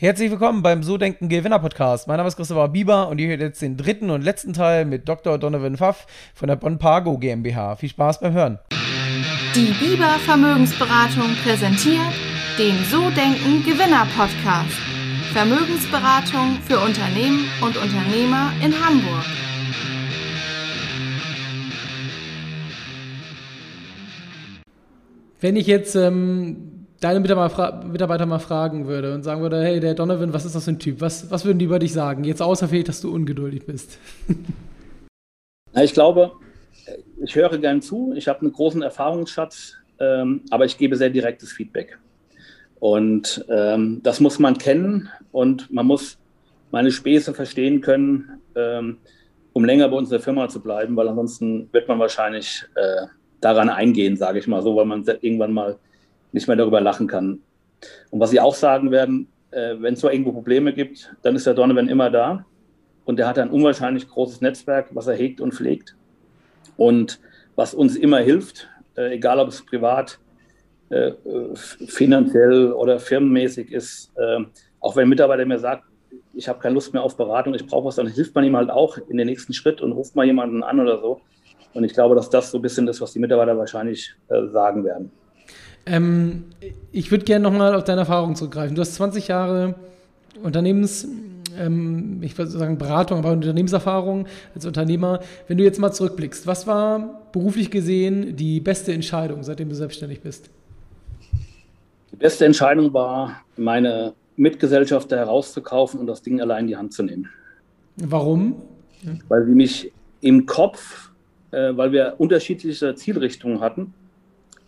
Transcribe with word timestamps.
Herzlich 0.00 0.30
willkommen 0.30 0.62
beim 0.62 0.84
So 0.84 0.96
Denken 0.96 1.28
Gewinner 1.28 1.58
Podcast. 1.58 2.06
Mein 2.06 2.18
Name 2.18 2.28
ist 2.28 2.36
Christopher 2.36 2.68
Bieber 2.68 3.08
und 3.08 3.18
ihr 3.18 3.26
hört 3.26 3.40
jetzt 3.40 3.60
den 3.60 3.76
dritten 3.76 4.10
und 4.10 4.22
letzten 4.22 4.52
Teil 4.52 4.84
mit 4.84 5.08
Dr. 5.08 5.38
Donovan 5.38 5.76
Pfaff 5.76 6.06
von 6.36 6.46
der 6.46 6.54
Bonn 6.54 6.78
Pago 6.78 7.18
GmbH. 7.18 7.74
Viel 7.74 7.88
Spaß 7.88 8.20
beim 8.20 8.32
Hören. 8.32 8.60
Die 9.56 9.74
Bieber 9.84 10.20
Vermögensberatung 10.24 11.34
präsentiert 11.42 12.12
den 12.60 12.76
So 12.84 13.10
Denken 13.10 13.64
Gewinner 13.64 14.06
Podcast. 14.16 14.78
Vermögensberatung 15.32 16.58
für 16.64 16.78
Unternehmen 16.78 17.48
und 17.60 17.76
Unternehmer 17.76 18.52
in 18.64 18.72
Hamburg. 18.80 19.24
Wenn 25.40 25.56
ich 25.56 25.66
jetzt 25.66 25.96
ähm 25.96 26.77
deine 27.00 27.20
Mitarbeiter 27.20 28.26
mal 28.26 28.38
fragen 28.38 28.86
würde 28.86 29.14
und 29.14 29.22
sagen 29.22 29.40
würde, 29.40 29.62
hey, 29.62 29.80
der 29.80 29.94
Donovan, 29.94 30.32
was 30.32 30.44
ist 30.44 30.54
das 30.54 30.64
für 30.64 30.72
ein 30.72 30.78
Typ? 30.78 31.00
Was, 31.00 31.30
was 31.30 31.44
würden 31.44 31.58
die 31.58 31.64
über 31.64 31.78
dich 31.78 31.92
sagen? 31.92 32.24
Jetzt 32.24 32.42
außer 32.42 32.68
vielleicht, 32.68 32.88
dass 32.88 33.00
du 33.00 33.12
ungeduldig 33.12 33.66
bist. 33.66 33.98
Na, 35.72 35.84
ich 35.84 35.92
glaube, 35.92 36.32
ich 37.22 37.34
höre 37.34 37.58
gern 37.58 37.82
zu, 37.82 38.12
ich 38.16 38.26
habe 38.28 38.40
einen 38.40 38.52
großen 38.52 38.82
Erfahrungsschatz, 38.82 39.74
ähm, 40.00 40.42
aber 40.50 40.64
ich 40.64 40.78
gebe 40.78 40.96
sehr 40.96 41.10
direktes 41.10 41.52
Feedback. 41.52 41.98
Und 42.80 43.44
ähm, 43.48 44.00
das 44.02 44.20
muss 44.20 44.38
man 44.38 44.56
kennen 44.58 45.08
und 45.32 45.72
man 45.72 45.86
muss 45.86 46.18
meine 46.70 46.90
Späße 46.90 47.34
verstehen 47.34 47.80
können, 47.80 48.40
ähm, 48.54 48.98
um 49.52 49.64
länger 49.64 49.88
bei 49.88 49.96
unserer 49.96 50.20
Firma 50.20 50.48
zu 50.48 50.60
bleiben, 50.60 50.94
weil 50.96 51.08
ansonsten 51.08 51.68
wird 51.72 51.88
man 51.88 51.98
wahrscheinlich 51.98 52.64
äh, 52.74 53.06
daran 53.40 53.68
eingehen, 53.68 54.16
sage 54.16 54.38
ich 54.38 54.46
mal 54.46 54.62
so, 54.62 54.76
weil 54.76 54.84
man 54.84 55.04
irgendwann 55.20 55.52
mal 55.52 55.78
nicht 56.32 56.48
mehr 56.48 56.56
darüber 56.56 56.80
lachen 56.80 57.06
kann. 57.06 57.40
Und 58.10 58.20
was 58.20 58.30
Sie 58.30 58.40
auch 58.40 58.54
sagen 58.54 58.90
werden, 58.90 59.28
äh, 59.50 59.76
wenn 59.78 59.94
es 59.94 60.00
so 60.00 60.10
irgendwo 60.10 60.32
Probleme 60.32 60.72
gibt, 60.72 61.14
dann 61.22 61.36
ist 61.36 61.46
der 61.46 61.54
Donovan 61.54 61.88
immer 61.88 62.10
da. 62.10 62.44
Und 63.04 63.18
er 63.18 63.26
hat 63.26 63.38
ein 63.38 63.50
unwahrscheinlich 63.50 64.08
großes 64.08 64.40
Netzwerk, 64.40 64.88
was 64.92 65.06
er 65.06 65.14
hegt 65.14 65.40
und 65.40 65.54
pflegt. 65.54 65.96
Und 66.76 67.20
was 67.56 67.74
uns 67.74 67.96
immer 67.96 68.18
hilft, 68.18 68.68
äh, 68.96 69.14
egal 69.14 69.38
ob 69.38 69.48
es 69.48 69.64
privat, 69.64 70.18
äh, 70.90 71.12
finanziell 71.54 72.72
oder 72.72 72.98
firmenmäßig 72.98 73.72
ist, 73.72 74.12
äh, 74.16 74.44
auch 74.80 74.96
wenn 74.96 75.06
ein 75.06 75.08
Mitarbeiter 75.08 75.44
mir 75.44 75.58
sagt, 75.58 75.84
ich 76.34 76.48
habe 76.48 76.60
keine 76.60 76.74
Lust 76.74 76.92
mehr 76.92 77.02
auf 77.02 77.16
Beratung, 77.16 77.54
ich 77.54 77.66
brauche 77.66 77.86
was, 77.86 77.96
dann 77.96 78.06
hilft 78.06 78.34
man 78.34 78.44
ihm 78.44 78.56
halt 78.56 78.70
auch 78.70 78.96
in 79.08 79.16
den 79.16 79.26
nächsten 79.26 79.52
Schritt 79.52 79.80
und 79.80 79.92
ruft 79.92 80.14
mal 80.14 80.24
jemanden 80.24 80.62
an 80.62 80.78
oder 80.78 81.00
so. 81.00 81.20
Und 81.74 81.84
ich 81.84 81.92
glaube, 81.92 82.14
dass 82.14 82.30
das 82.30 82.50
so 82.50 82.58
ein 82.58 82.62
bisschen 82.62 82.86
ist, 82.88 83.00
was 83.00 83.12
die 83.12 83.18
Mitarbeiter 83.18 83.58
wahrscheinlich 83.58 84.14
äh, 84.28 84.46
sagen 84.48 84.84
werden. 84.84 85.10
Ähm, 85.86 86.44
ich 86.92 87.10
würde 87.10 87.24
gerne 87.24 87.42
nochmal 87.42 87.74
auf 87.74 87.84
deine 87.84 88.00
Erfahrung 88.00 88.36
zurückgreifen. 88.36 88.74
Du 88.74 88.80
hast 88.80 88.94
20 88.94 89.28
Jahre 89.28 89.74
Unternehmens, 90.42 91.08
ähm, 91.58 92.22
ich 92.22 92.36
würde 92.36 92.50
sagen 92.50 92.78
Beratung, 92.78 93.18
aber 93.18 93.32
Unternehmenserfahrung 93.32 94.26
als 94.54 94.66
Unternehmer. 94.66 95.20
Wenn 95.46 95.58
du 95.58 95.64
jetzt 95.64 95.78
mal 95.78 95.92
zurückblickst, 95.92 96.46
was 96.46 96.66
war 96.66 97.22
beruflich 97.32 97.70
gesehen 97.70 98.36
die 98.36 98.60
beste 98.60 98.92
Entscheidung, 98.92 99.42
seitdem 99.42 99.68
du 99.68 99.74
selbstständig 99.74 100.20
bist? 100.20 100.50
Die 102.12 102.16
beste 102.16 102.44
Entscheidung 102.44 102.92
war, 102.92 103.42
meine 103.56 104.14
Mitgesellschafter 104.36 105.16
herauszukaufen 105.16 106.00
und 106.00 106.06
das 106.06 106.22
Ding 106.22 106.40
allein 106.40 106.62
in 106.64 106.66
die 106.68 106.76
Hand 106.76 106.92
zu 106.92 107.02
nehmen. 107.02 107.28
Warum? 107.96 108.62
Weil 109.28 109.44
sie 109.44 109.52
mich 109.52 109.92
im 110.20 110.46
Kopf, 110.46 111.10
äh, 111.50 111.76
weil 111.76 111.92
wir 111.92 112.14
unterschiedliche 112.18 112.94
Zielrichtungen 112.94 113.60
hatten, 113.60 113.94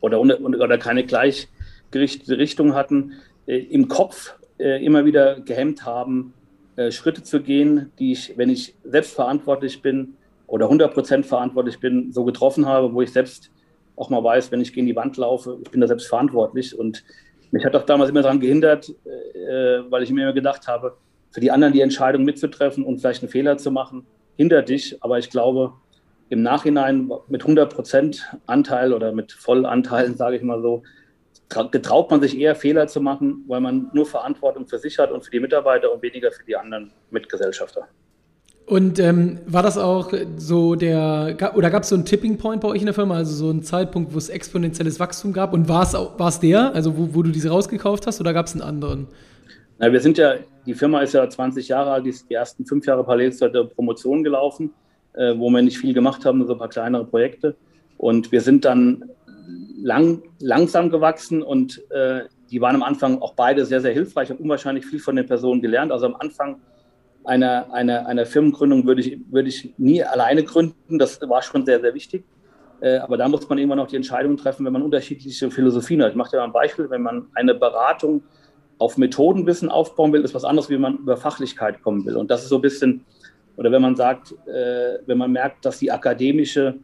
oder, 0.01 0.20
oder 0.20 0.79
keine 0.79 1.05
gleichgerichtete 1.05 2.39
Richtung 2.39 2.75
hatten, 2.75 3.15
äh, 3.47 3.59
im 3.59 3.89
Kopf 3.89 4.34
äh, 4.59 4.84
immer 4.84 5.05
wieder 5.05 5.41
gehemmt 5.41 5.84
haben, 5.84 6.34
äh, 6.77 6.91
Schritte 6.91 7.23
zu 7.23 7.41
gehen, 7.41 7.91
die 7.98 8.12
ich, 8.12 8.37
wenn 8.37 8.51
ich 8.51 8.75
selbst 8.84 9.15
verantwortlich 9.15 9.83
bin 9.83 10.15
oder 10.47 10.67
100% 10.71 11.25
verantwortlich 11.25 11.81
bin, 11.81 12.12
so 12.12 12.25
getroffen 12.25 12.67
habe, 12.67 12.93
wo 12.93 13.03
ich 13.03 13.12
selbst 13.12 13.50
auch 13.97 14.10
mal 14.10 14.22
weiß, 14.22 14.50
wenn 14.50 14.60
ich 14.60 14.72
gegen 14.72 14.87
die 14.87 14.97
Wand 14.97 15.16
laufe, 15.16 15.59
ich 15.62 15.71
bin 15.71 15.81
da 15.81 15.87
selbst 15.87 16.09
verantwortlich. 16.09 16.78
Und 16.78 17.05
mich 17.50 17.65
hat 17.65 17.77
auch 17.77 17.84
damals 17.84 18.10
immer 18.10 18.22
daran 18.22 18.41
gehindert, 18.41 18.94
weil 19.91 20.03
ich 20.03 20.10
mir 20.10 20.22
immer 20.22 20.33
gedacht 20.33 20.69
habe, 20.69 20.97
für 21.31 21.41
die 21.41 21.50
anderen 21.50 21.75
die 21.75 21.83
Entscheidung 21.83 22.25
mitzutreffen 22.25 22.83
und 22.83 22.99
vielleicht 23.00 23.22
einen 23.22 23.31
Fehler 23.31 23.59
zu 23.59 23.71
machen, 23.71 24.06
hindert 24.37 24.71
dich. 24.71 24.97
Aber 25.03 25.19
ich 25.19 25.28
glaube, 25.28 25.75
im 26.30 26.42
Nachhinein 26.42 27.10
mit 27.28 27.42
100 27.42 27.74
Prozent 27.74 28.24
Anteil 28.46 28.94
oder 28.94 29.12
mit 29.12 29.32
Vollanteilen, 29.32 30.16
sage 30.16 30.36
ich 30.36 30.42
mal 30.42 30.62
so, 30.62 30.82
getraut 31.72 32.10
man 32.10 32.20
sich 32.20 32.38
eher 32.38 32.54
Fehler 32.54 32.86
zu 32.86 33.00
machen, 33.00 33.44
weil 33.48 33.60
man 33.60 33.91
nur 33.92 34.06
Verantwortung 34.06 34.68
für 34.68 34.78
sich 34.78 34.98
hat 34.98 35.10
und 35.10 35.24
für 35.24 35.32
die 35.32 35.41
Mitarbeiter 35.41 35.92
und 35.92 36.02
weniger 36.02 36.30
für 36.30 36.44
die 36.44 36.56
anderen 36.56 36.92
Mitgesellschafter. 37.10 37.88
Und 38.66 39.00
ähm, 39.00 39.41
war 39.46 39.64
das 39.64 39.76
auch 39.76 40.12
so 40.36 40.76
der, 40.76 41.36
oder 41.56 41.70
gab 41.70 41.82
es 41.82 41.88
so 41.88 41.96
einen 41.96 42.04
Tipping 42.04 42.38
Point 42.38 42.60
bei 42.60 42.68
euch 42.68 42.78
in 42.78 42.86
der 42.86 42.94
Firma, 42.94 43.16
also 43.16 43.34
so 43.34 43.50
einen 43.50 43.64
Zeitpunkt, 43.64 44.14
wo 44.14 44.18
es 44.18 44.28
exponentielles 44.28 45.00
Wachstum 45.00 45.32
gab? 45.32 45.52
Und 45.52 45.68
war 45.68 45.82
es 45.82 46.38
der, 46.38 46.72
also 46.72 46.97
wo, 46.97 47.12
wo 47.12 47.22
du 47.24 47.30
diese 47.32 47.50
rausgekauft 47.50 48.06
hast, 48.06 48.20
oder 48.20 48.32
gab 48.32 48.47
es 48.47 48.52
einen 48.52 48.62
anderen? 48.62 49.08
Na, 49.80 49.91
wir 49.91 49.98
sind 49.98 50.16
ja, 50.18 50.34
die 50.64 50.74
Firma 50.74 51.00
ist 51.00 51.14
ja 51.14 51.28
20 51.28 51.66
Jahre 51.66 51.91
alt, 51.91 52.06
die 52.06 52.10
ist 52.10 52.30
die 52.30 52.34
ersten 52.34 52.64
fünf 52.64 52.86
Jahre 52.86 53.02
parallel 53.02 53.32
zur 53.32 53.50
Promotion 53.70 54.22
gelaufen 54.22 54.72
äh, 55.15 55.34
wo 55.37 55.50
wir 55.50 55.62
nicht 55.62 55.78
viel 55.78 55.94
gemacht 55.94 56.25
haben, 56.25 56.47
so 56.47 56.53
ein 56.53 56.59
paar 56.59 56.69
kleinere 56.69 57.04
Projekte. 57.04 57.56
Und 57.97 58.32
wir 58.32 58.41
sind 58.41 58.65
dann 58.65 59.10
lang, 59.82 60.22
langsam 60.38 60.91
gewachsen 60.91 61.43
und 61.43 61.82
äh, 61.91 62.22
die 62.50 62.60
waren 62.60 62.76
am 62.76 62.82
Anfang 62.82 63.21
auch 63.21 63.34
beide 63.34 63.65
sehr, 63.65 63.81
sehr 63.81 63.93
hilfreich. 63.93 64.25
Ich 64.25 64.31
habe 64.31 64.43
unwahrscheinlich 64.43 64.87
viel 64.87 64.98
von 64.98 65.16
den 65.16 65.26
Personen 65.26 65.60
gelernt. 65.60 65.93
Also 65.93 66.06
am 66.06 66.16
Anfang 66.16 66.60
einer, 67.25 67.72
einer, 67.72 68.06
einer 68.06 68.26
Firmengründung 68.26 68.87
würde 68.87 69.03
ich, 69.03 69.19
würde 69.31 69.48
ich 69.48 69.75
nie 69.78 70.03
alleine 70.03 70.43
gründen. 70.43 70.98
Das 70.98 71.21
war 71.21 71.42
schon 71.42 71.65
sehr, 71.65 71.81
sehr 71.81 71.94
wichtig. 71.94 72.25
Äh, 72.81 72.98
aber 72.98 73.16
da 73.16 73.28
muss 73.28 73.48
man 73.48 73.59
irgendwann 73.59 73.81
auch 73.81 73.87
die 73.87 73.97
Entscheidung 73.97 74.37
treffen, 74.37 74.65
wenn 74.65 74.72
man 74.72 74.82
unterschiedliche 74.82 75.50
Philosophien 75.50 76.03
hat. 76.03 76.10
Ich 76.10 76.16
mache 76.16 76.31
dir 76.31 76.38
mal 76.38 76.44
ein 76.44 76.53
Beispiel. 76.53 76.88
Wenn 76.91 77.03
man 77.03 77.27
eine 77.34 77.54
Beratung 77.54 78.22
auf 78.78 78.97
Methodenwissen 78.97 79.69
aufbauen 79.69 80.12
will, 80.12 80.22
ist 80.22 80.34
was 80.34 80.44
anderes, 80.44 80.71
wie 80.71 80.78
man 80.78 80.97
über 80.97 81.16
Fachlichkeit 81.16 81.82
kommen 81.82 82.04
will. 82.06 82.16
Und 82.16 82.31
das 82.31 82.42
ist 82.42 82.48
so 82.48 82.56
ein 82.56 82.62
bisschen 82.62 83.04
oder 83.60 83.71
wenn 83.71 83.82
man 83.82 83.94
sagt, 83.94 84.32
äh, 84.48 85.00
wenn 85.04 85.19
man 85.19 85.32
merkt, 85.32 85.66
dass 85.66 85.78
die 85.78 85.93
akademische 85.93 86.76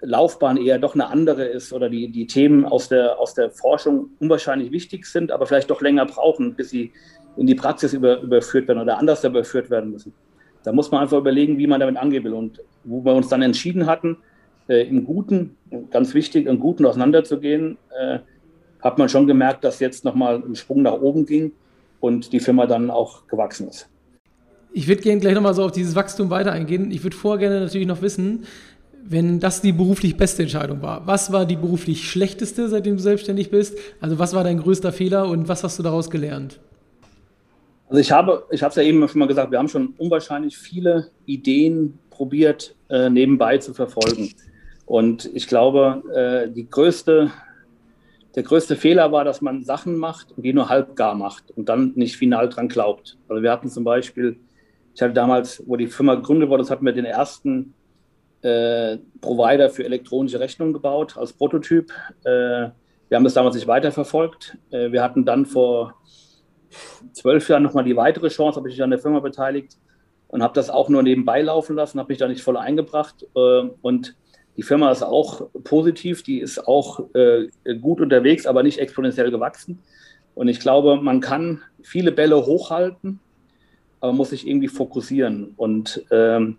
Laufbahn 0.00 0.56
eher 0.56 0.78
doch 0.78 0.94
eine 0.94 1.08
andere 1.08 1.44
ist 1.44 1.74
oder 1.74 1.90
die, 1.90 2.10
die 2.10 2.26
Themen 2.26 2.64
aus 2.64 2.88
der, 2.88 3.18
aus 3.18 3.34
der 3.34 3.50
Forschung 3.50 4.08
unwahrscheinlich 4.18 4.72
wichtig 4.72 5.04
sind, 5.04 5.30
aber 5.30 5.44
vielleicht 5.44 5.68
doch 5.68 5.82
länger 5.82 6.06
brauchen, 6.06 6.54
bis 6.54 6.70
sie 6.70 6.90
in 7.36 7.46
die 7.46 7.54
Praxis 7.54 7.92
über, 7.92 8.22
überführt 8.22 8.66
werden 8.66 8.80
oder 8.80 8.96
anders 8.96 9.22
überführt 9.24 9.68
werden 9.68 9.90
müssen. 9.90 10.14
Da 10.64 10.72
muss 10.72 10.90
man 10.90 11.02
einfach 11.02 11.18
überlegen, 11.18 11.58
wie 11.58 11.66
man 11.66 11.80
damit 11.80 11.98
angehen 11.98 12.24
will. 12.24 12.32
Und 12.32 12.62
wo 12.84 13.04
wir 13.04 13.12
uns 13.12 13.28
dann 13.28 13.42
entschieden 13.42 13.84
hatten, 13.84 14.16
äh, 14.68 14.88
im 14.88 15.04
Guten, 15.04 15.58
ganz 15.90 16.14
wichtig, 16.14 16.46
im 16.46 16.60
Guten 16.60 16.86
auseinanderzugehen, 16.86 17.76
äh, 18.00 18.20
hat 18.80 18.96
man 18.96 19.10
schon 19.10 19.26
gemerkt, 19.26 19.64
dass 19.64 19.80
jetzt 19.80 20.02
nochmal 20.06 20.36
ein 20.36 20.54
Sprung 20.54 20.80
nach 20.80 20.94
oben 20.94 21.26
ging 21.26 21.52
und 22.00 22.32
die 22.32 22.40
Firma 22.40 22.64
dann 22.64 22.90
auch 22.90 23.26
gewachsen 23.26 23.68
ist. 23.68 23.91
Ich 24.74 24.88
würde 24.88 25.02
gerne 25.02 25.20
gleich 25.20 25.34
nochmal 25.34 25.54
so 25.54 25.64
auf 25.64 25.72
dieses 25.72 25.94
Wachstum 25.94 26.30
weiter 26.30 26.52
eingehen. 26.52 26.90
Ich 26.90 27.02
würde 27.02 27.16
vorher 27.16 27.38
gerne 27.38 27.60
natürlich 27.60 27.86
noch 27.86 28.00
wissen, 28.00 28.44
wenn 29.04 29.38
das 29.38 29.60
die 29.60 29.72
beruflich 29.72 30.16
beste 30.16 30.42
Entscheidung 30.42 30.80
war. 30.80 31.06
Was 31.06 31.32
war 31.32 31.44
die 31.44 31.56
beruflich 31.56 32.08
schlechteste, 32.08 32.68
seitdem 32.68 32.96
du 32.96 33.02
selbstständig 33.02 33.50
bist? 33.50 33.76
Also 34.00 34.18
was 34.18 34.34
war 34.34 34.44
dein 34.44 34.58
größter 34.58 34.92
Fehler 34.92 35.28
und 35.28 35.48
was 35.48 35.62
hast 35.62 35.78
du 35.78 35.82
daraus 35.82 36.08
gelernt? 36.08 36.60
Also 37.88 38.00
ich 38.00 38.10
habe, 38.10 38.46
ich 38.50 38.62
habe 38.62 38.70
es 38.70 38.76
ja 38.76 38.82
eben 38.82 39.06
schon 39.06 39.18
mal 39.18 39.28
gesagt, 39.28 39.50
wir 39.50 39.58
haben 39.58 39.68
schon 39.68 39.94
unwahrscheinlich 39.98 40.56
viele 40.56 41.08
Ideen 41.26 41.98
probiert, 42.08 42.74
äh, 42.88 43.10
nebenbei 43.10 43.58
zu 43.58 43.74
verfolgen. 43.74 44.32
Und 44.86 45.28
ich 45.34 45.46
glaube, 45.46 46.02
äh, 46.14 46.50
die 46.50 46.70
größte, 46.70 47.30
der 48.34 48.42
größte 48.42 48.76
Fehler 48.76 49.12
war, 49.12 49.24
dass 49.24 49.42
man 49.42 49.64
Sachen 49.64 49.96
macht 49.96 50.32
und 50.34 50.44
die 50.44 50.54
nur 50.54 50.70
halb 50.70 50.96
gar 50.96 51.14
macht 51.14 51.50
und 51.50 51.68
dann 51.68 51.92
nicht 51.94 52.16
final 52.16 52.48
dran 52.48 52.68
glaubt. 52.68 53.18
Also 53.28 53.42
wir 53.42 53.50
hatten 53.52 53.68
zum 53.68 53.84
Beispiel 53.84 54.38
ich 54.94 55.02
hatte 55.02 55.14
damals, 55.14 55.62
wo 55.66 55.76
die 55.76 55.86
Firma 55.86 56.14
gegründet 56.14 56.48
wurde, 56.48 56.68
hatten 56.68 56.84
wir 56.84 56.92
den 56.92 57.04
ersten 57.04 57.74
äh, 58.42 58.98
Provider 59.20 59.70
für 59.70 59.84
elektronische 59.84 60.40
Rechnungen 60.40 60.72
gebaut 60.72 61.16
als 61.16 61.32
Prototyp. 61.32 61.92
Äh, 62.24 62.70
wir 63.08 63.16
haben 63.16 63.24
das 63.24 63.34
damals 63.34 63.54
nicht 63.54 63.66
weiterverfolgt. 63.66 64.58
Äh, 64.70 64.92
wir 64.92 65.02
hatten 65.02 65.24
dann 65.24 65.46
vor 65.46 65.94
zwölf 67.12 67.48
Jahren 67.48 67.62
nochmal 67.62 67.84
die 67.84 67.96
weitere 67.96 68.28
Chance, 68.28 68.56
habe 68.56 68.68
ich 68.68 68.74
mich 68.74 68.82
an 68.82 68.90
der 68.90 68.98
Firma 68.98 69.20
beteiligt 69.20 69.76
und 70.28 70.42
habe 70.42 70.54
das 70.54 70.70
auch 70.70 70.88
nur 70.88 71.02
nebenbei 71.02 71.42
laufen 71.42 71.76
lassen, 71.76 71.98
habe 71.98 72.10
mich 72.12 72.18
da 72.18 72.28
nicht 72.28 72.42
voll 72.42 72.56
eingebracht. 72.56 73.26
Äh, 73.34 73.68
und 73.80 74.16
die 74.56 74.62
Firma 74.62 74.90
ist 74.90 75.02
auch 75.02 75.48
positiv, 75.64 76.22
die 76.22 76.40
ist 76.40 76.66
auch 76.66 77.00
äh, 77.14 77.48
gut 77.80 78.00
unterwegs, 78.00 78.46
aber 78.46 78.62
nicht 78.62 78.78
exponentiell 78.78 79.30
gewachsen. 79.30 79.78
Und 80.34 80.48
ich 80.48 80.60
glaube, 80.60 80.96
man 80.96 81.20
kann 81.20 81.62
viele 81.82 82.12
Bälle 82.12 82.44
hochhalten 82.44 83.20
aber 84.02 84.12
muss 84.12 84.30
sich 84.30 84.46
irgendwie 84.46 84.68
fokussieren. 84.68 85.54
Und 85.56 86.04
ähm, 86.10 86.56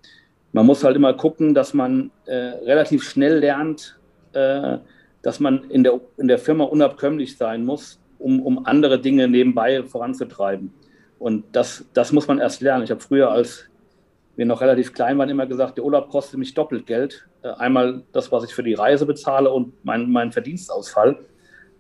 man 0.54 0.66
muss 0.66 0.84
halt 0.84 0.96
immer 0.96 1.14
gucken, 1.14 1.54
dass 1.54 1.74
man 1.74 2.10
äh, 2.26 2.36
relativ 2.36 3.04
schnell 3.04 3.40
lernt, 3.40 4.00
äh, 4.32 4.78
dass 5.22 5.42
man 5.42 5.66
in 5.70 5.84
der, 5.84 6.00
in 6.18 6.30
der 6.30 6.40
Firma 6.40 6.64
unabkömmlich 6.64 7.38
sein 7.38 7.66
muss, 7.66 8.00
um, 8.18 8.42
um 8.42 8.66
andere 8.66 9.00
Dinge 9.00 9.28
nebenbei 9.28 9.84
voranzutreiben. 9.84 10.74
Und 11.20 11.44
das, 11.52 11.86
das 11.94 12.14
muss 12.14 12.28
man 12.28 12.40
erst 12.40 12.62
lernen. 12.62 12.86
Ich 12.86 12.92
habe 12.92 13.02
früher, 13.02 13.30
als 13.30 13.66
wir 14.38 14.46
noch 14.46 14.62
relativ 14.62 14.94
klein 14.94 15.18
waren, 15.18 15.30
immer 15.30 15.46
gesagt, 15.46 15.78
der 15.78 15.84
Urlaub 15.84 16.10
kostet 16.10 16.40
mich 16.40 16.54
doppelt 16.54 16.86
Geld. 16.86 17.28
Äh, 17.42 17.50
einmal 17.50 18.04
das, 18.14 18.32
was 18.32 18.46
ich 18.46 18.54
für 18.54 18.64
die 18.64 18.74
Reise 18.74 19.06
bezahle 19.06 19.52
und 19.52 19.74
mein, 19.84 20.10
mein 20.10 20.32
Verdienstausfall. 20.32 21.18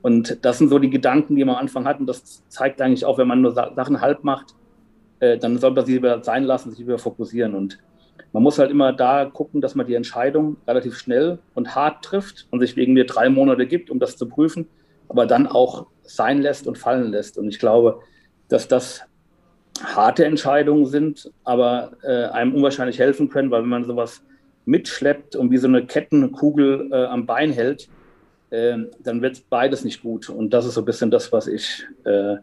Und 0.01 0.43
das 0.43 0.57
sind 0.57 0.67
so 0.67 0.77
die 0.77 0.89
Gedanken, 0.89 1.37
die 1.37 1.45
man 1.45 1.55
am 1.55 1.61
Anfang 1.61 1.85
hat. 1.85 2.01
Und 2.01 2.07
das 2.07 2.43
zeigt 2.49 2.81
eigentlich 2.81 3.05
auch, 3.05 3.17
wenn 3.17 3.29
man 3.29 3.41
nur 3.41 3.53
Sachen 3.53 4.01
halb 4.01 4.25
macht, 4.25 4.55
äh, 5.23 5.37
dann 5.37 5.57
soll 5.57 5.71
man 5.71 5.85
sie 5.85 5.95
wieder 5.95 6.21
sein 6.21 6.43
lassen, 6.43 6.71
sich 6.71 6.85
wieder 6.85 6.97
fokussieren. 6.97 7.55
Und 7.55 7.79
man 8.33 8.43
muss 8.43 8.59
halt 8.59 8.71
immer 8.71 8.91
da 8.91 9.25
gucken, 9.25 9.61
dass 9.61 9.73
man 9.75 9.87
die 9.87 9.95
Entscheidung 9.95 10.57
relativ 10.67 10.97
schnell 10.97 11.39
und 11.53 11.75
hart 11.75 12.03
trifft 12.03 12.47
und 12.51 12.59
sich 12.59 12.75
wegen 12.75 12.93
mir 12.93 13.05
drei 13.05 13.29
Monate 13.29 13.65
gibt, 13.65 13.89
um 13.89 13.99
das 13.99 14.17
zu 14.17 14.27
prüfen, 14.27 14.67
aber 15.07 15.25
dann 15.25 15.47
auch 15.47 15.87
sein 16.01 16.41
lässt 16.41 16.67
und 16.67 16.77
fallen 16.77 17.11
lässt. 17.11 17.37
Und 17.37 17.47
ich 17.47 17.59
glaube, 17.59 18.01
dass 18.49 18.67
das 18.67 19.03
harte 19.81 20.25
Entscheidungen 20.25 20.85
sind, 20.85 21.31
aber 21.43 21.93
äh, 22.03 22.25
einem 22.25 22.53
unwahrscheinlich 22.53 22.99
helfen 22.99 23.29
können, 23.29 23.49
weil 23.49 23.61
wenn 23.61 23.69
man 23.69 23.85
sowas 23.85 24.23
mitschleppt 24.65 25.35
und 25.35 25.51
wie 25.51 25.57
so 25.57 25.67
eine 25.67 25.85
Kettenkugel 25.85 26.89
äh, 26.91 27.05
am 27.05 27.25
Bein 27.25 27.51
hält, 27.51 27.87
äh, 28.49 28.77
dann 28.99 29.21
wird 29.21 29.49
beides 29.49 29.85
nicht 29.85 30.01
gut. 30.01 30.29
Und 30.29 30.53
das 30.53 30.65
ist 30.65 30.73
so 30.73 30.81
ein 30.81 30.85
bisschen 30.85 31.11
das, 31.11 31.31
was 31.31 31.47
ich 31.47 31.85
äh, 32.03 32.37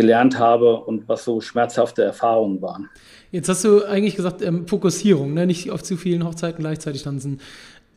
gelernt 0.00 0.38
habe 0.38 0.76
und 0.76 1.08
was 1.08 1.24
so 1.24 1.42
schmerzhafte 1.42 2.02
Erfahrungen 2.02 2.62
waren. 2.62 2.88
Jetzt 3.32 3.48
hast 3.50 3.64
du 3.64 3.84
eigentlich 3.84 4.16
gesagt, 4.16 4.40
ähm, 4.40 4.66
Fokussierung, 4.66 5.34
ne? 5.34 5.46
nicht 5.46 5.70
auf 5.70 5.82
zu 5.82 5.96
vielen 5.96 6.24
Hochzeiten 6.24 6.60
gleichzeitig 6.60 7.02
tanzen. 7.02 7.38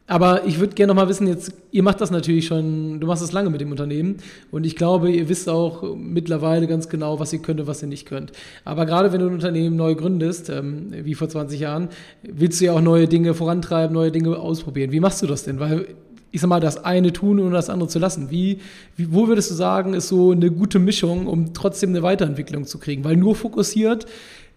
Aber 0.05 0.45
ich 0.45 0.59
würde 0.59 0.75
gerne 0.75 0.93
noch 0.93 1.01
mal 1.01 1.07
wissen, 1.07 1.27
jetzt, 1.27 1.53
ihr 1.71 1.81
macht 1.81 2.01
das 2.01 2.11
natürlich 2.11 2.45
schon, 2.45 2.99
du 2.99 3.07
machst 3.07 3.23
das 3.23 3.31
lange 3.31 3.49
mit 3.49 3.61
dem 3.61 3.71
Unternehmen 3.71 4.17
und 4.51 4.65
ich 4.65 4.75
glaube, 4.75 5.09
ihr 5.09 5.29
wisst 5.29 5.47
auch 5.47 5.95
mittlerweile 5.95 6.67
ganz 6.67 6.89
genau, 6.89 7.21
was 7.21 7.31
ihr 7.31 7.39
könnt 7.39 7.61
und 7.61 7.67
was 7.67 7.81
ihr 7.81 7.87
nicht 7.87 8.05
könnt. 8.05 8.33
Aber 8.65 8.85
gerade 8.85 9.13
wenn 9.13 9.21
du 9.21 9.27
ein 9.27 9.33
Unternehmen 9.33 9.77
neu 9.77 9.95
gründest, 9.95 10.49
ähm, 10.49 10.87
wie 10.91 11.15
vor 11.15 11.29
20 11.29 11.57
Jahren, 11.57 11.87
willst 12.21 12.59
du 12.59 12.65
ja 12.65 12.73
auch 12.73 12.81
neue 12.81 13.07
Dinge 13.07 13.33
vorantreiben, 13.33 13.93
neue 13.93 14.11
Dinge 14.11 14.37
ausprobieren. 14.37 14.91
Wie 14.91 14.99
machst 14.99 15.21
du 15.21 15.25
das 15.25 15.43
denn? 15.43 15.61
Weil 15.61 15.87
ich 16.33 16.41
sag 16.41 16.47
mal, 16.47 16.59
das 16.59 16.83
eine 16.83 17.13
tun 17.13 17.39
und 17.39 17.51
das 17.51 17.69
andere 17.69 17.87
zu 17.87 17.99
lassen. 17.99 18.31
Wie, 18.31 18.59
wie, 18.95 19.13
wo 19.13 19.27
würdest 19.27 19.51
du 19.51 19.55
sagen, 19.55 19.93
ist 19.93 20.07
so 20.07 20.31
eine 20.31 20.49
gute 20.49 20.79
Mischung, 20.79 21.27
um 21.27 21.53
trotzdem 21.53 21.91
eine 21.91 22.01
Weiterentwicklung 22.01 22.65
zu 22.65 22.79
kriegen? 22.79 23.03
Weil 23.03 23.15
nur 23.17 23.35
fokussiert 23.35 24.07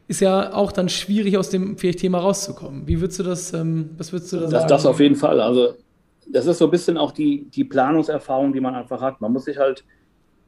ist 0.09 0.21
ja 0.21 0.55
auch 0.55 0.73
dann 0.73 0.89
schwierig, 0.89 1.37
aus 1.37 1.51
dem 1.51 1.77
vielleicht 1.77 1.99
Thema 1.99 2.21
rauszukommen. 2.21 2.87
Wie 2.87 2.99
würdest 3.01 3.19
du 3.19 3.25
das, 3.25 3.53
ähm, 3.53 3.91
was 3.99 4.11
würdest 4.11 4.33
du 4.33 4.37
da 4.37 4.49
sagen? 4.49 4.69
Das, 4.69 4.85
das 4.85 4.87
auf 4.87 5.01
jeden 5.01 5.17
Fall. 5.17 5.39
Also, 5.39 5.75
das 6.27 6.47
ist 6.47 6.59
so 6.59 6.65
ein 6.65 6.71
bisschen 6.71 6.97
auch 6.97 7.13
die, 7.13 7.45
die 7.51 7.65
Planungserfahrung, 7.65 8.55
die 8.55 8.61
man 8.61 8.75
einfach 8.75 9.03
hat. 9.03 9.21
Man 9.21 9.33
muss 9.33 9.45
sich 9.45 9.59
halt 9.59 9.85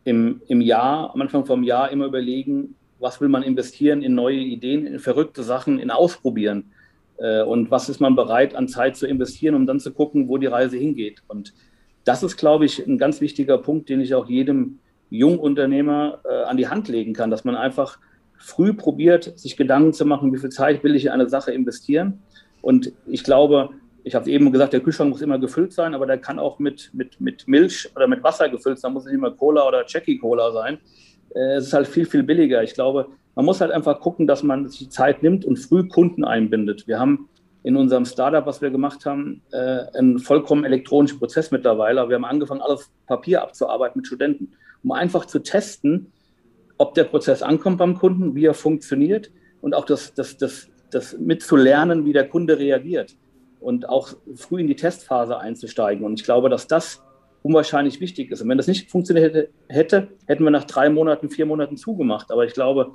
im, 0.05 0.41
im 0.49 0.63
Jahr, 0.63 1.13
am 1.13 1.21
Anfang 1.21 1.45
vom 1.45 1.63
Jahr 1.63 1.91
immer 1.91 2.07
überlegen, 2.07 2.75
was 3.01 3.21
will 3.21 3.29
man 3.29 3.43
investieren 3.43 4.03
in 4.03 4.15
neue 4.15 4.39
Ideen, 4.39 4.87
in 4.87 4.99
verrückte 4.99 5.43
Sachen, 5.43 5.79
in 5.79 5.91
Ausprobieren. 5.91 6.73
Äh, 7.19 7.43
und 7.43 7.71
was 7.71 7.89
ist 7.89 8.01
man 8.01 8.17
bereit 8.17 8.55
an 8.55 8.69
Zeit 8.69 8.97
zu 8.97 9.07
investieren, 9.07 9.55
um 9.55 9.67
dann 9.67 9.81
zu 9.81 9.93
gucken, 9.93 10.29
wo 10.29 10.39
die 10.39 10.47
Reise 10.47 10.77
hingeht. 10.77 11.23
Und 11.27 11.55
das 12.05 12.23
ist, 12.23 12.37
glaube 12.37 12.65
ich, 12.65 12.87
ein 12.87 12.99
ganz 12.99 13.21
wichtiger 13.21 13.59
Punkt, 13.59 13.89
den 13.89 14.01
ich 14.01 14.15
auch 14.15 14.29
jedem 14.29 14.79
Jungunternehmer 15.11 16.21
äh, 16.25 16.45
an 16.45 16.57
die 16.57 16.69
Hand 16.69 16.89
legen 16.89 17.13
kann, 17.13 17.31
dass 17.31 17.45
man 17.45 17.55
einfach 17.55 17.99
früh 18.37 18.73
probiert, 18.73 19.39
sich 19.39 19.57
Gedanken 19.57 19.93
zu 19.93 20.05
machen, 20.05 20.33
wie 20.33 20.39
viel 20.39 20.51
Zeit 20.51 20.85
will 20.85 20.95
ich 20.95 21.07
in 21.07 21.11
eine 21.11 21.29
Sache 21.29 21.53
investieren. 21.53 22.23
Und 22.63 22.93
ich 23.07 23.25
glaube, 23.25 23.71
ich 24.05 24.15
habe 24.15 24.31
eben 24.31 24.51
gesagt, 24.53 24.73
der 24.73 24.81
Kühlschrank 24.81 25.11
muss 25.11 25.23
immer 25.23 25.39
gefüllt 25.39 25.73
sein, 25.73 25.95
aber 25.95 26.07
der 26.07 26.19
kann 26.19 26.39
auch 26.39 26.59
mit, 26.59 26.91
mit, 26.93 27.21
mit 27.21 27.49
Milch 27.49 27.91
oder 27.95 28.07
mit 28.07 28.23
Wasser 28.23 28.49
gefüllt 28.49 28.79
sein, 28.79 28.93
muss 28.93 29.05
nicht 29.05 29.15
immer 29.15 29.33
Cola 29.33 29.67
oder 29.67 29.85
Jackie 29.87 30.19
Cola 30.19 30.53
sein. 30.53 30.79
Äh, 31.35 31.57
es 31.57 31.67
ist 31.67 31.73
halt 31.73 31.89
viel, 31.89 32.07
viel 32.07 32.23
billiger. 32.23 32.63
Ich 32.63 32.75
glaube, 32.75 33.09
man 33.39 33.45
muss 33.45 33.61
halt 33.61 33.71
einfach 33.71 34.01
gucken, 34.01 34.27
dass 34.27 34.43
man 34.43 34.67
sich 34.67 34.91
Zeit 34.91 35.23
nimmt 35.23 35.45
und 35.45 35.61
früh 35.61 35.87
Kunden 35.87 36.25
einbindet. 36.25 36.89
Wir 36.89 36.99
haben 36.99 37.29
in 37.63 37.77
unserem 37.77 38.05
Startup, 38.05 38.45
was 38.45 38.61
wir 38.63 38.71
gemacht 38.71 39.07
haben, 39.07 39.43
äh, 39.53 39.83
einen 39.97 40.19
vollkommen 40.19 40.65
elektronischen 40.65 41.21
Prozess 41.21 41.53
mittlerweile. 41.53 42.09
Wir 42.09 42.17
haben 42.17 42.25
angefangen, 42.25 42.63
alles 42.63 42.91
Papier 43.07 43.43
abzuarbeiten 43.43 44.01
mit 44.01 44.09
Studenten, 44.09 44.55
um 44.83 44.91
einfach 44.91 45.25
zu 45.25 45.39
testen, 45.39 46.11
ob 46.79 46.95
der 46.95 47.05
Prozess 47.05 47.41
ankommt 47.41 47.79
beim 47.79 47.95
Kunden, 47.97 48.35
wie 48.35 48.45
er 48.45 48.55
funktioniert 48.55 49.31
und 49.61 49.73
auch 49.73 49.85
das, 49.85 50.15
das, 50.15 50.37
das, 50.37 50.69
das 50.91 51.17
mitzulernen, 51.17 52.05
wie 52.07 52.13
der 52.13 52.29
Kunde 52.29 52.59
reagiert 52.59 53.15
und 53.61 53.89
auch 53.89 54.17
früh 54.35 54.63
in 54.63 54.67
die 54.67 54.75
Testphase 54.75 55.39
einzusteigen. 55.39 56.05
Und 56.05 56.19
ich 56.19 56.25
glaube, 56.25 56.49
dass 56.49 56.67
das 56.67 57.05
unwahrscheinlich 57.45 58.01
wichtig 58.01 58.33
ist. 58.33 58.43
Und 58.43 58.49
wenn 58.49 58.59
das 58.59 58.67
nicht 58.67 58.91
funktioniert 58.91 59.51
hätte, 59.69 60.09
hätten 60.27 60.43
wir 60.43 60.51
nach 60.51 60.65
drei 60.65 60.91
Monaten, 60.91 61.31
vier 61.31 61.47
Monaten 61.47 61.77
zugemacht. 61.77 62.33
Aber 62.33 62.45
ich 62.45 62.53
glaube, 62.53 62.95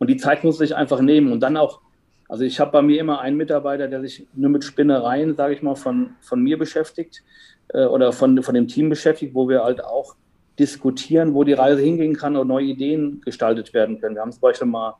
und 0.00 0.08
die 0.08 0.16
Zeit 0.16 0.42
muss 0.42 0.58
sich 0.58 0.74
einfach 0.74 1.00
nehmen 1.00 1.30
und 1.30 1.40
dann 1.40 1.56
auch, 1.56 1.80
also 2.28 2.42
ich 2.42 2.58
habe 2.58 2.72
bei 2.72 2.82
mir 2.82 2.98
immer 2.98 3.20
einen 3.20 3.36
Mitarbeiter, 3.36 3.86
der 3.86 4.00
sich 4.00 4.26
nur 4.34 4.50
mit 4.50 4.64
Spinnereien, 4.64 5.36
sage 5.36 5.54
ich 5.54 5.62
mal, 5.62 5.76
von, 5.76 6.14
von 6.22 6.42
mir 6.42 6.58
beschäftigt 6.58 7.22
äh, 7.68 7.84
oder 7.84 8.12
von, 8.12 8.42
von 8.42 8.54
dem 8.54 8.66
Team 8.66 8.88
beschäftigt, 8.88 9.34
wo 9.34 9.48
wir 9.48 9.62
halt 9.62 9.84
auch 9.84 10.16
diskutieren, 10.58 11.34
wo 11.34 11.44
die 11.44 11.52
Reise 11.52 11.82
hingehen 11.82 12.16
kann 12.16 12.36
und 12.36 12.48
neue 12.48 12.66
Ideen 12.66 13.20
gestaltet 13.20 13.74
werden 13.74 14.00
können. 14.00 14.14
Wir 14.14 14.22
haben 14.22 14.32
zum 14.32 14.40
Beispiel 14.40 14.66
mal 14.66 14.94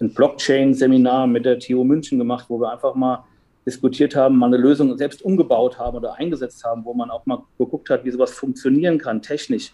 ein 0.00 0.14
Blockchain-Seminar 0.14 1.26
mit 1.26 1.44
der 1.44 1.58
TU 1.58 1.82
München 1.82 2.18
gemacht, 2.18 2.46
wo 2.48 2.60
wir 2.60 2.72
einfach 2.72 2.94
mal 2.94 3.24
diskutiert 3.66 4.14
haben, 4.14 4.36
mal 4.36 4.46
eine 4.46 4.56
Lösung 4.56 4.96
selbst 4.96 5.22
umgebaut 5.22 5.78
haben 5.78 5.96
oder 5.96 6.14
eingesetzt 6.14 6.62
haben, 6.64 6.84
wo 6.84 6.94
man 6.94 7.10
auch 7.10 7.26
mal 7.26 7.42
geguckt 7.58 7.90
hat, 7.90 8.04
wie 8.04 8.10
sowas 8.10 8.32
funktionieren 8.32 8.98
kann, 8.98 9.20
technisch, 9.20 9.72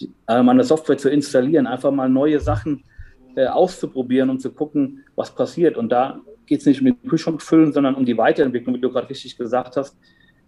äh, 0.00 0.42
mal 0.42 0.50
eine 0.52 0.64
Software 0.64 0.98
zu 0.98 1.10
installieren, 1.10 1.68
einfach 1.68 1.92
mal 1.92 2.08
neue 2.08 2.40
Sachen 2.40 2.82
äh, 3.36 3.46
auszuprobieren 3.46 4.30
und 4.30 4.40
zu 4.40 4.52
gucken, 4.52 5.04
was 5.14 5.34
passiert. 5.34 5.76
Und 5.76 5.90
da 5.90 6.20
geht 6.46 6.60
es 6.60 6.66
nicht 6.66 6.80
um 6.80 6.86
den 6.86 7.02
Kühlschrank 7.08 7.42
füllen, 7.42 7.72
sondern 7.72 7.94
um 7.94 8.04
die 8.04 8.18
Weiterentwicklung, 8.18 8.74
wie 8.74 8.80
du 8.80 8.90
gerade 8.90 9.08
richtig 9.08 9.36
gesagt 9.36 9.76
hast. 9.76 9.96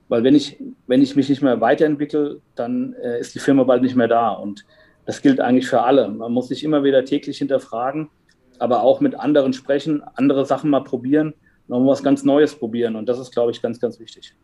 Weil 0.09 0.25
wenn 0.25 0.35
ich, 0.35 0.59
wenn 0.87 1.03
ich 1.03 1.15
mich 1.15 1.29
nicht 1.29 1.43
mehr 1.43 1.61
weiterentwickle, 1.61 2.41
dann 2.55 2.95
äh, 2.95 3.21
ist 3.21 3.35
die 3.35 3.41
Firma 3.41 3.65
bald 3.65 3.83
nicht 3.83 3.95
mehr 3.95 4.09
da. 4.09 4.31
Und 4.31 4.65
das 5.05 5.23
gilt 5.23 5.41
eigentlich 5.41 5.69
für 5.69 5.83
alle. 5.83 6.09
Man 6.09 6.33
muss 6.33 6.49
sich 6.49 6.65
immer 6.65 6.83
wieder 6.83 7.05
täglich 7.05 7.39
hinterfragen, 7.39 8.09
aber 8.59 8.83
auch 8.83 9.01
mit 9.01 9.15
anderen 9.15 9.53
sprechen, 9.53 10.03
andere 10.15 10.47
Sachen 10.47 10.71
mal 10.71 10.83
probieren, 10.83 11.35
noch 11.67 11.87
was 11.87 12.03
ganz 12.03 12.25
Neues 12.25 12.55
probieren. 12.55 12.97
Und 12.97 13.07
das 13.09 13.19
ist, 13.19 13.33
glaube 13.33 13.51
ich, 13.51 13.61
ganz, 13.61 13.79
ganz 13.81 14.01
wichtig. 14.01 14.35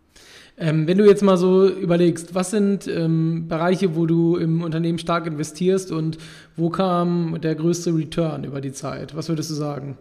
Ähm, 0.57 0.87
wenn 0.87 0.99
du 0.99 1.05
jetzt 1.05 1.23
mal 1.23 1.37
so 1.37 1.69
überlegst, 1.69 2.35
was 2.35 2.53
sind 2.53 2.87
ähm, 2.87 3.49
Bereiche, 3.49 3.97
wo 3.97 4.07
du 4.07 4.37
im 4.37 4.63
Unternehmen 4.63 4.99
stark 4.99 5.27
investierst 5.27 5.91
und 5.91 6.19
wo 6.57 6.71
kam 6.71 7.41
der 7.43 7.57
größte 7.57 7.95
Return 7.95 8.45
über 8.45 8.61
die 8.61 8.73
Zeit? 8.73 9.17
Was 9.17 9.29
würdest 9.29 9.51
du 9.51 9.55
sagen? 9.55 9.99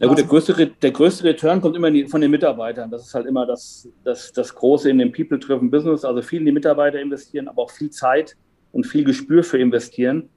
Ja 0.00 0.06
gut, 0.06 0.16
der 0.16 0.26
größte, 0.26 0.70
der 0.80 0.90
größte 0.92 1.24
Return 1.24 1.60
kommt 1.60 1.76
immer 1.76 1.90
von 2.08 2.20
den 2.20 2.30
Mitarbeitern. 2.30 2.90
Das 2.90 3.04
ist 3.04 3.14
halt 3.14 3.26
immer 3.26 3.44
das, 3.44 3.88
das, 4.04 4.32
das 4.32 4.54
Große 4.54 4.88
in 4.88 4.98
dem 4.98 5.12
People-Driven 5.12 5.70
Business. 5.70 6.04
Also 6.04 6.22
viel 6.22 6.40
in 6.40 6.46
die 6.46 6.52
Mitarbeiter 6.52 7.00
investieren, 7.00 7.48
aber 7.48 7.62
auch 7.62 7.70
viel 7.70 7.90
Zeit 7.90 8.36
und 8.72 8.86
viel 8.86 9.04
Gespür 9.04 9.42
für 9.42 9.58
investieren. 9.58 10.28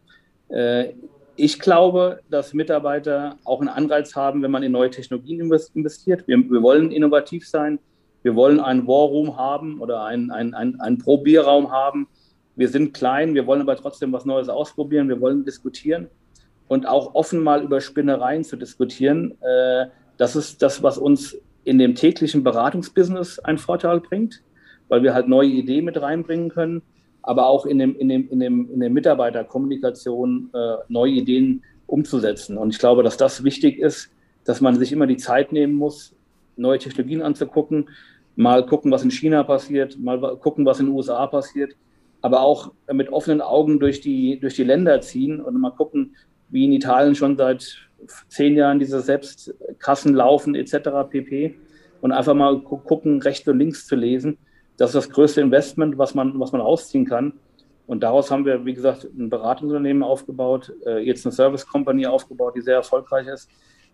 Äh, 0.50 0.94
ich 1.36 1.60
glaube, 1.60 2.20
dass 2.30 2.54
Mitarbeiter 2.54 3.38
auch 3.46 3.62
einen 3.62 3.70
Anreiz 3.70 4.16
haben, 4.16 4.42
wenn 4.42 4.52
man 4.52 4.64
in 4.64 4.72
neue 4.72 4.90
Technologien 4.90 5.40
investiert. 5.40 6.28
Wir, 6.28 6.38
wir 6.38 6.62
wollen 6.62 6.92
innovativ 6.92 7.48
sein. 7.48 7.80
Wir 8.24 8.36
wollen 8.36 8.60
einen 8.60 8.88
War 8.88 9.08
Room 9.08 9.38
haben 9.38 9.80
oder 9.80 10.04
einen, 10.04 10.32
einen, 10.32 10.54
einen, 10.54 10.80
einen 10.80 10.98
Probierraum 10.98 11.72
haben. 11.72 12.08
Wir 12.56 12.68
sind 12.68 12.94
klein, 12.94 13.34
wir 13.34 13.48
wollen 13.48 13.62
aber 13.62 13.76
trotzdem 13.76 14.12
was 14.12 14.26
Neues 14.26 14.50
ausprobieren. 14.50 15.10
Wir 15.10 15.20
wollen 15.22 15.46
diskutieren 15.46 16.08
und 16.68 16.88
auch 16.88 17.16
offen 17.16 17.44
mal 17.44 17.64
über 17.64 17.82
Spinnereien 17.82 18.44
zu 18.44 18.56
diskutieren. 18.56 19.38
Äh, 19.42 19.88
das 20.18 20.36
ist 20.36 20.62
das, 20.62 20.82
was 20.84 20.98
uns 20.98 21.38
in 21.64 21.78
dem 21.78 21.96
täglichen 21.96 22.44
Beratungsbusiness 22.44 23.40
einen 23.40 23.58
Vorteil 23.58 24.00
bringt, 24.00 24.42
weil 24.88 25.04
wir 25.04 25.14
halt 25.14 25.28
neue 25.28 25.50
Ideen 25.50 25.86
mit 25.86 26.02
reinbringen 26.02 26.50
können, 26.50 26.82
aber 27.24 27.48
auch 27.48 27.66
in, 27.66 27.78
dem, 27.78 27.96
in, 27.98 28.10
dem, 28.10 28.30
in, 28.30 28.40
dem, 28.40 28.70
in 28.72 28.80
der 28.80 28.90
Mitarbeiterkommunikation 28.90 30.50
äh, 30.54 30.76
neue 30.88 31.12
Ideen 31.12 31.64
umzusetzen. 31.88 32.58
Und 32.58 32.70
ich 32.70 32.80
glaube, 32.80 33.04
dass 33.04 33.18
das 33.18 33.44
wichtig 33.44 33.78
ist, 33.78 34.10
dass 34.46 34.62
man 34.62 34.80
sich 34.80 34.92
immer 34.92 35.08
die 35.08 35.18
Zeit 35.18 35.52
nehmen 35.52 35.74
muss, 35.74 36.16
neue 36.56 36.80
Technologien 36.80 37.22
anzugucken, 37.22 37.90
mal 38.36 38.66
gucken, 38.66 38.92
was 38.92 39.04
in 39.04 39.12
China 39.12 39.44
passiert, 39.44 39.98
mal 40.00 40.20
gucken, 40.38 40.66
was 40.66 40.80
in 40.80 40.88
den 40.88 40.96
USA 40.96 41.28
passiert, 41.28 41.76
aber 42.22 42.42
auch 42.42 42.72
mit 42.92 43.10
offenen 43.10 43.42
Augen 43.42 43.80
durch 43.80 44.02
die, 44.02 44.40
durch 44.40 44.56
die 44.56 44.64
Länder 44.64 45.02
ziehen 45.02 45.42
und 45.42 45.60
mal 45.60 45.72
gucken, 45.72 46.16
wie 46.50 46.66
in 46.66 46.72
Italien 46.72 47.16
schon 47.16 47.38
seit 47.38 47.90
zehn 48.28 48.56
Jahren 48.56 48.80
diese 48.80 49.02
Selbstkassen 49.02 50.14
laufen 50.14 50.56
etc. 50.56 50.90
pp. 51.10 51.56
Und 52.02 52.12
einfach 52.12 52.34
mal 52.34 52.60
gucken, 52.62 53.22
rechts 53.22 53.48
und 53.48 53.60
links 53.60 53.86
zu 53.86 53.96
lesen. 53.96 54.38
Das 54.78 54.90
ist 54.90 54.96
das 54.96 55.10
größte 55.12 55.42
Investment, 55.42 55.98
was 55.98 56.16
man, 56.16 56.40
was 56.40 56.52
man 56.52 56.62
rausziehen 56.62 57.06
kann. 57.06 57.34
Und 57.86 58.02
daraus 58.02 58.32
haben 58.32 58.46
wir, 58.46 58.66
wie 58.66 58.74
gesagt, 58.74 59.04
ein 59.04 59.30
Beratungsunternehmen 59.30 60.02
aufgebaut, 60.02 60.74
äh, 60.86 61.00
jetzt 61.00 61.26
eine 61.26 61.34
Service 61.34 61.68
Company 61.68 62.08
aufgebaut, 62.08 62.56
die 62.56 62.62
sehr 62.62 62.76
erfolgreich 62.76 63.28
ist, 63.28 63.50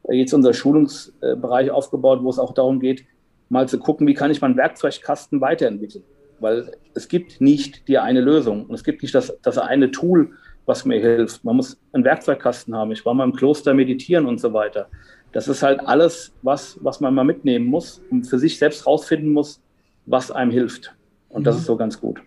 jetzt 0.09 0.33
unser 0.33 0.53
Schulungsbereich 0.53 1.71
aufgebaut, 1.71 2.23
wo 2.23 2.29
es 2.29 2.39
auch 2.39 2.53
darum 2.53 2.79
geht, 2.79 3.05
mal 3.49 3.67
zu 3.67 3.79
gucken, 3.79 4.07
wie 4.07 4.13
kann 4.13 4.31
ich 4.31 4.41
meinen 4.41 4.57
Werkzeugkasten 4.57 5.41
weiterentwickeln. 5.41 6.03
Weil 6.39 6.71
es 6.93 7.07
gibt 7.07 7.41
nicht 7.41 7.87
die 7.87 7.97
eine 7.97 8.21
Lösung 8.21 8.65
und 8.65 8.75
es 8.75 8.83
gibt 8.83 9.01
nicht 9.01 9.15
das, 9.15 9.37
das 9.41 9.57
eine 9.57 9.91
Tool, 9.91 10.31
was 10.65 10.85
mir 10.85 10.99
hilft. 10.99 11.43
Man 11.43 11.55
muss 11.55 11.79
einen 11.93 12.03
Werkzeugkasten 12.03 12.75
haben. 12.75 12.91
Ich 12.91 13.05
war 13.05 13.13
mal 13.13 13.23
im 13.23 13.33
Kloster 13.33 13.73
meditieren 13.73 14.25
und 14.25 14.39
so 14.39 14.53
weiter. 14.53 14.89
Das 15.31 15.47
ist 15.47 15.63
halt 15.63 15.79
alles, 15.79 16.33
was, 16.41 16.77
was 16.81 16.99
man 16.99 17.13
mal 17.13 17.23
mitnehmen 17.23 17.65
muss 17.65 18.01
und 18.11 18.25
für 18.25 18.37
sich 18.37 18.59
selbst 18.59 18.85
rausfinden 18.85 19.31
muss, 19.31 19.61
was 20.05 20.29
einem 20.29 20.51
hilft. 20.51 20.93
Und 21.29 21.47
das 21.47 21.55
mhm. 21.55 21.59
ist 21.59 21.65
so 21.67 21.77
ganz 21.77 21.99
gut. 21.99 22.21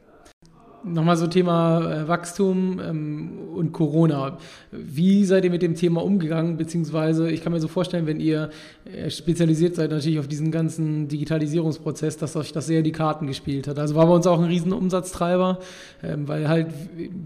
Nochmal 0.82 1.16
so 1.18 1.26
Thema 1.26 1.92
äh, 1.92 2.08
Wachstum 2.08 2.80
ähm, 2.82 3.30
und 3.54 3.72
Corona. 3.72 4.38
Wie 4.72 5.24
seid 5.26 5.44
ihr 5.44 5.50
mit 5.50 5.60
dem 5.60 5.74
Thema 5.74 6.02
umgegangen? 6.02 6.56
Beziehungsweise, 6.56 7.30
ich 7.30 7.42
kann 7.42 7.52
mir 7.52 7.60
so 7.60 7.68
vorstellen, 7.68 8.06
wenn 8.06 8.18
ihr 8.18 8.48
äh, 8.84 9.10
spezialisiert 9.10 9.74
seid 9.76 9.90
natürlich 9.90 10.18
auf 10.18 10.28
diesen 10.28 10.50
ganzen 10.50 11.08
Digitalisierungsprozess, 11.08 12.16
dass 12.16 12.34
euch 12.36 12.52
das 12.52 12.66
sehr 12.66 12.80
die 12.80 12.92
Karten 12.92 13.26
gespielt 13.26 13.68
hat. 13.68 13.78
Also 13.78 13.94
war 13.94 14.06
bei 14.06 14.14
uns 14.14 14.26
auch 14.26 14.38
ein 14.38 14.46
riesen 14.46 14.72
Umsatztreiber, 14.72 15.58
ähm, 16.02 16.26
weil 16.28 16.48
halt, 16.48 16.68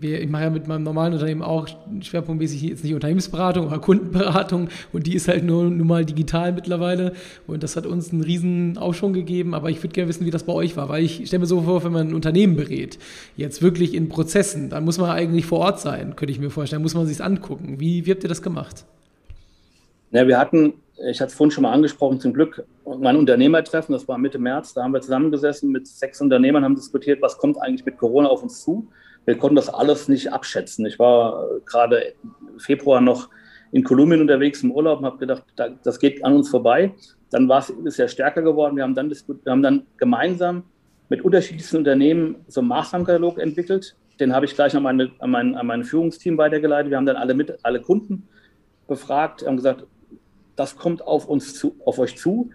wir, 0.00 0.20
ich 0.20 0.28
mache 0.28 0.44
ja 0.44 0.50
mit 0.50 0.66
meinem 0.66 0.82
normalen 0.82 1.12
Unternehmen 1.12 1.42
auch 1.42 1.68
schwerpunktmäßig 2.00 2.60
jetzt 2.62 2.82
nicht 2.82 2.94
Unternehmensberatung, 2.94 3.66
aber 3.66 3.80
Kundenberatung 3.80 4.68
und 4.92 5.06
die 5.06 5.14
ist 5.14 5.28
halt 5.28 5.44
nur, 5.44 5.64
nur 5.64 5.86
mal 5.86 6.04
digital 6.04 6.52
mittlerweile 6.52 7.12
und 7.46 7.62
das 7.62 7.76
hat 7.76 7.86
uns 7.86 8.12
einen 8.12 8.22
riesen 8.22 8.78
Aufschwung 8.78 9.12
gegeben, 9.12 9.54
aber 9.54 9.70
ich 9.70 9.80
würde 9.82 9.92
gerne 9.92 10.08
wissen, 10.08 10.26
wie 10.26 10.30
das 10.30 10.42
bei 10.42 10.52
euch 10.52 10.76
war, 10.76 10.88
weil 10.88 11.04
ich 11.04 11.26
stelle 11.26 11.40
mir 11.40 11.46
so 11.46 11.62
vor, 11.62 11.84
wenn 11.84 11.92
man 11.92 12.08
ein 12.08 12.14
Unternehmen 12.14 12.56
berät, 12.56 12.98
jetzt 13.44 13.62
wirklich 13.62 13.94
in 13.94 14.08
Prozessen, 14.08 14.70
dann 14.70 14.84
muss 14.84 14.98
man 14.98 15.10
eigentlich 15.10 15.46
vor 15.46 15.60
Ort 15.60 15.80
sein, 15.80 16.16
könnte 16.16 16.32
ich 16.32 16.40
mir 16.40 16.50
vorstellen, 16.50 16.82
muss 16.82 16.94
man 16.94 17.06
sich 17.06 17.22
angucken. 17.22 17.78
Wie, 17.78 18.06
wie 18.06 18.10
habt 18.10 18.22
ihr 18.22 18.28
das 18.28 18.42
gemacht? 18.42 18.84
Ja, 20.10 20.26
wir 20.26 20.38
hatten, 20.38 20.74
ich 21.08 21.20
hatte 21.20 21.30
es 21.30 21.34
vorhin 21.34 21.50
schon 21.50 21.62
mal 21.62 21.72
angesprochen, 21.72 22.20
zum 22.20 22.32
Glück 22.32 22.64
mein 22.84 23.16
Unternehmertreffen, 23.16 23.92
das 23.92 24.06
war 24.08 24.18
Mitte 24.18 24.38
März, 24.38 24.74
da 24.74 24.82
haben 24.82 24.92
wir 24.92 25.00
zusammengesessen 25.00 25.70
mit 25.70 25.86
sechs 25.86 26.20
Unternehmern, 26.20 26.64
haben 26.64 26.76
diskutiert, 26.76 27.20
was 27.22 27.38
kommt 27.38 27.60
eigentlich 27.60 27.84
mit 27.84 27.98
Corona 27.98 28.28
auf 28.28 28.42
uns 28.42 28.62
zu. 28.62 28.88
Wir 29.24 29.38
konnten 29.38 29.56
das 29.56 29.68
alles 29.68 30.08
nicht 30.08 30.32
abschätzen. 30.32 30.84
Ich 30.86 30.98
war 30.98 31.46
gerade 31.64 32.14
Februar 32.58 33.00
noch 33.00 33.28
in 33.72 33.82
Kolumbien 33.82 34.20
unterwegs 34.20 34.62
im 34.62 34.70
Urlaub 34.70 34.98
und 35.00 35.06
habe 35.06 35.18
gedacht, 35.18 35.44
das 35.82 35.98
geht 35.98 36.24
an 36.24 36.34
uns 36.34 36.48
vorbei. 36.48 36.94
Dann 37.30 37.48
war 37.48 37.64
es 37.84 37.96
ja 37.96 38.06
stärker 38.06 38.42
geworden. 38.42 38.76
Wir 38.76 38.84
haben 38.84 38.94
dann, 38.94 39.10
wir 39.10 39.50
haben 39.50 39.62
dann 39.62 39.86
gemeinsam 39.96 40.64
mit 41.08 41.22
unterschiedlichsten 41.22 41.78
Unternehmen 41.78 42.36
so 42.48 42.60
einen 42.60 42.68
Maßnahmenkatalog 42.68 43.38
entwickelt. 43.38 43.96
Den 44.20 44.34
habe 44.34 44.46
ich 44.46 44.54
gleich 44.54 44.74
an, 44.76 44.82
meine, 44.82 45.10
an, 45.18 45.30
mein, 45.30 45.54
an 45.54 45.66
mein 45.66 45.84
Führungsteam 45.84 46.38
weitergeleitet. 46.38 46.90
Wir 46.90 46.96
haben 46.96 47.06
dann 47.06 47.16
alle, 47.16 47.34
mit, 47.34 47.58
alle 47.62 47.80
Kunden 47.80 48.28
befragt, 48.86 49.46
haben 49.46 49.56
gesagt, 49.56 49.86
das 50.56 50.76
kommt 50.76 51.02
auf 51.02 51.26
uns 51.26 51.54
zu, 51.54 51.76
auf 51.84 51.98
euch 51.98 52.16
zu. 52.16 52.50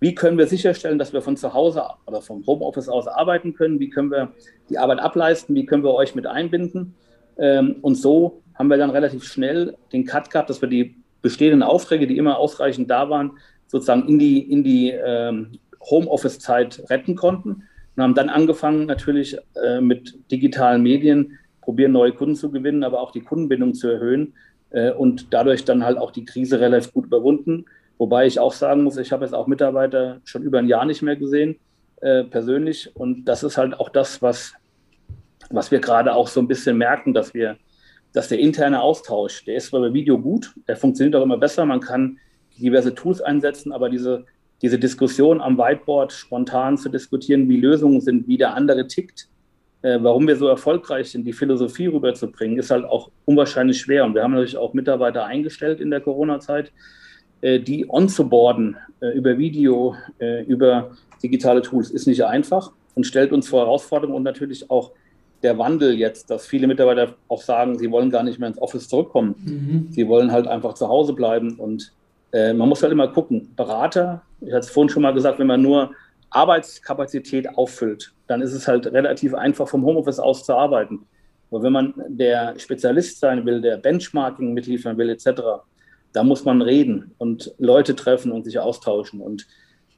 Wie 0.00 0.14
können 0.14 0.36
wir 0.36 0.46
sicherstellen, 0.46 0.98
dass 0.98 1.12
wir 1.12 1.22
von 1.22 1.36
zu 1.36 1.54
Hause 1.54 1.84
oder 2.06 2.20
vom 2.20 2.44
Homeoffice 2.46 2.88
aus 2.88 3.06
arbeiten 3.06 3.54
können? 3.54 3.80
Wie 3.80 3.90
können 3.90 4.10
wir 4.10 4.32
die 4.68 4.76
Arbeit 4.76 4.98
ableisten? 4.98 5.54
Wie 5.54 5.66
können 5.66 5.84
wir 5.84 5.94
euch 5.94 6.14
mit 6.14 6.26
einbinden? 6.26 6.94
Ähm, 7.38 7.76
und 7.80 7.94
so 7.94 8.42
haben 8.54 8.68
wir 8.68 8.76
dann 8.76 8.90
relativ 8.90 9.24
schnell 9.24 9.76
den 9.92 10.04
Cut 10.04 10.30
gehabt, 10.30 10.50
dass 10.50 10.60
wir 10.60 10.68
die 10.68 10.96
bestehenden 11.22 11.62
Aufträge, 11.62 12.06
die 12.06 12.18
immer 12.18 12.38
ausreichend 12.38 12.90
da 12.90 13.08
waren, 13.08 13.38
sozusagen 13.66 14.08
in 14.08 14.18
die, 14.18 14.40
in 14.40 14.62
die 14.62 14.90
ähm, 14.90 15.52
Homeoffice-Zeit 15.80 16.84
retten 16.90 17.14
konnten 17.14 17.64
und 17.96 18.02
haben 18.02 18.14
dann 18.14 18.28
angefangen, 18.28 18.86
natürlich 18.86 19.36
äh, 19.62 19.80
mit 19.80 20.18
digitalen 20.30 20.82
Medien, 20.82 21.38
probieren 21.60 21.92
neue 21.92 22.12
Kunden 22.12 22.36
zu 22.36 22.50
gewinnen, 22.50 22.84
aber 22.84 23.00
auch 23.00 23.10
die 23.10 23.22
Kundenbindung 23.22 23.74
zu 23.74 23.88
erhöhen 23.88 24.34
äh, 24.70 24.92
und 24.92 25.32
dadurch 25.32 25.64
dann 25.64 25.84
halt 25.84 25.96
auch 25.98 26.10
die 26.10 26.24
Krise 26.24 26.60
relativ 26.60 26.92
gut 26.92 27.06
überwunden. 27.06 27.64
Wobei 27.96 28.26
ich 28.26 28.38
auch 28.38 28.52
sagen 28.52 28.82
muss, 28.82 28.96
ich 28.96 29.12
habe 29.12 29.24
jetzt 29.24 29.34
auch 29.34 29.46
Mitarbeiter 29.46 30.20
schon 30.24 30.42
über 30.42 30.58
ein 30.58 30.68
Jahr 30.68 30.84
nicht 30.84 31.02
mehr 31.02 31.16
gesehen, 31.16 31.56
äh, 32.00 32.24
persönlich. 32.24 32.90
Und 32.94 33.24
das 33.24 33.42
ist 33.42 33.56
halt 33.56 33.78
auch 33.78 33.88
das, 33.88 34.20
was, 34.20 34.52
was 35.50 35.70
wir 35.70 35.80
gerade 35.80 36.14
auch 36.14 36.28
so 36.28 36.40
ein 36.40 36.48
bisschen 36.48 36.76
merken, 36.76 37.14
dass 37.14 37.32
wir, 37.32 37.56
dass 38.12 38.28
der 38.28 38.40
interne 38.40 38.82
Austausch, 38.82 39.44
der 39.44 39.56
ist 39.56 39.70
bei 39.70 39.92
Video 39.92 40.18
gut, 40.18 40.52
der 40.68 40.76
funktioniert 40.76 41.16
auch 41.16 41.22
immer 41.22 41.38
besser, 41.38 41.64
man 41.64 41.80
kann 41.80 42.18
diverse 42.58 42.94
Tools 42.94 43.20
einsetzen, 43.20 43.72
aber 43.72 43.88
diese 43.88 44.26
diese 44.64 44.78
Diskussion 44.78 45.42
am 45.42 45.58
Whiteboard 45.58 46.10
spontan 46.10 46.78
zu 46.78 46.88
diskutieren, 46.88 47.50
wie 47.50 47.58
Lösungen 47.58 48.00
sind, 48.00 48.26
wie 48.26 48.38
der 48.38 48.54
andere 48.54 48.86
tickt, 48.86 49.28
äh, 49.82 49.98
warum 50.00 50.26
wir 50.26 50.36
so 50.36 50.48
erfolgreich 50.48 51.10
sind, 51.10 51.26
die 51.26 51.34
Philosophie 51.34 51.88
rüberzubringen, 51.88 52.58
ist 52.58 52.70
halt 52.70 52.86
auch 52.86 53.10
unwahrscheinlich 53.26 53.78
schwer. 53.78 54.06
Und 54.06 54.14
wir 54.14 54.22
haben 54.22 54.32
natürlich 54.32 54.56
auch 54.56 54.72
Mitarbeiter 54.72 55.26
eingestellt 55.26 55.82
in 55.82 55.90
der 55.90 56.00
Corona-Zeit, 56.00 56.72
äh, 57.42 57.60
die 57.60 57.84
onzuboarden 57.90 58.78
äh, 59.00 59.08
über 59.08 59.36
Video, 59.36 59.96
über 60.46 60.92
digitale 61.22 61.60
Tools, 61.60 61.90
ist 61.90 62.06
nicht 62.06 62.24
einfach 62.24 62.72
und 62.94 63.04
stellt 63.04 63.32
uns 63.32 63.46
vor 63.46 63.60
Herausforderungen 63.60 64.16
und 64.16 64.22
natürlich 64.22 64.70
auch 64.70 64.92
der 65.42 65.58
Wandel 65.58 65.92
jetzt, 65.92 66.30
dass 66.30 66.46
viele 66.46 66.66
Mitarbeiter 66.68 67.16
auch 67.28 67.42
sagen, 67.42 67.78
sie 67.78 67.90
wollen 67.90 68.08
gar 68.08 68.22
nicht 68.22 68.38
mehr 68.38 68.48
ins 68.48 68.62
Office 68.62 68.88
zurückkommen. 68.88 69.34
Mhm. 69.44 69.88
Sie 69.90 70.08
wollen 70.08 70.32
halt 70.32 70.46
einfach 70.46 70.72
zu 70.72 70.88
Hause 70.88 71.12
bleiben 71.12 71.56
und 71.58 71.92
äh, 72.34 72.52
man 72.52 72.68
muss 72.68 72.82
halt 72.82 72.92
immer 72.92 73.06
gucken, 73.08 73.54
Berater, 73.54 74.22
ich 74.40 74.52
hatte 74.52 74.66
es 74.66 74.70
vorhin 74.70 74.88
schon 74.88 75.02
mal 75.02 75.14
gesagt, 75.14 75.38
wenn 75.38 75.46
man 75.46 75.62
nur 75.62 75.92
Arbeitskapazität 76.30 77.48
auffüllt, 77.56 78.12
dann 78.26 78.42
ist 78.42 78.52
es 78.52 78.66
halt 78.66 78.88
relativ 78.88 79.34
einfach 79.34 79.68
vom 79.68 79.84
Homeoffice 79.84 80.18
aus 80.18 80.44
zu 80.44 80.52
arbeiten. 80.54 81.06
Aber 81.50 81.62
wenn 81.62 81.72
man 81.72 81.94
der 82.08 82.58
Spezialist 82.58 83.20
sein 83.20 83.46
will, 83.46 83.60
der 83.60 83.76
Benchmarking 83.76 84.52
mitliefern 84.52 84.98
will, 84.98 85.10
etc., 85.10 85.42
da 86.12 86.24
muss 86.24 86.44
man 86.44 86.60
reden 86.60 87.12
und 87.18 87.54
Leute 87.58 87.94
treffen 87.94 88.32
und 88.32 88.44
sich 88.44 88.58
austauschen. 88.58 89.20
Und 89.20 89.46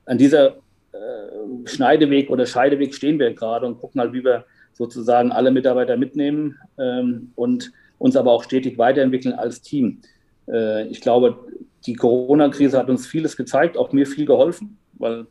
an 0.04 0.18
dieser 0.18 0.56
äh, 0.92 1.64
Schneideweg 1.64 2.28
oder 2.28 2.44
Scheideweg 2.44 2.94
stehen 2.94 3.18
wir 3.18 3.32
gerade 3.32 3.66
und 3.66 3.78
gucken 3.78 4.00
halt, 4.00 4.12
wie 4.12 4.24
wir 4.24 4.44
sozusagen 4.74 5.32
alle 5.32 5.50
Mitarbeiter 5.50 5.96
mitnehmen 5.96 6.58
ähm, 6.78 7.32
und 7.34 7.72
uns 7.96 8.14
aber 8.14 8.32
auch 8.32 8.44
stetig 8.44 8.76
weiterentwickeln 8.76 9.34
als 9.34 9.62
Team. 9.62 10.02
Äh, 10.48 10.86
ich 10.88 11.00
glaube, 11.00 11.38
die 11.86 11.94
Corona-Krise 11.94 12.78
hat 12.78 12.90
uns 12.90 13.06
vieles 13.06 13.36
gezeigt, 13.36 13.76
auch 13.76 13.92
mir 13.92 14.06
viel 14.06 14.26
geholfen, 14.26 14.78
weil 14.94 15.26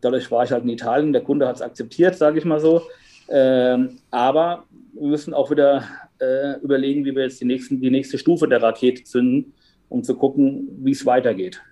dadurch 0.00 0.30
war 0.30 0.44
ich 0.44 0.50
halt 0.50 0.64
in 0.64 0.70
Italien, 0.70 1.12
der 1.12 1.22
Kunde 1.22 1.46
hat 1.46 1.56
es 1.56 1.62
akzeptiert, 1.62 2.16
sage 2.16 2.38
ich 2.38 2.44
mal 2.44 2.60
so. 2.60 2.82
Ähm, 3.28 3.98
aber 4.10 4.64
wir 4.92 5.08
müssen 5.08 5.34
auch 5.34 5.50
wieder 5.50 5.84
äh, 6.18 6.58
überlegen, 6.62 7.04
wie 7.04 7.14
wir 7.14 7.22
jetzt 7.22 7.40
die, 7.40 7.44
nächsten, 7.44 7.80
die 7.80 7.90
nächste 7.90 8.18
Stufe 8.18 8.48
der 8.48 8.62
Rakete 8.62 9.04
zünden, 9.04 9.52
um 9.88 10.02
zu 10.02 10.16
gucken, 10.16 10.68
wie 10.82 10.90
es 10.90 11.06
weitergeht. 11.06 11.62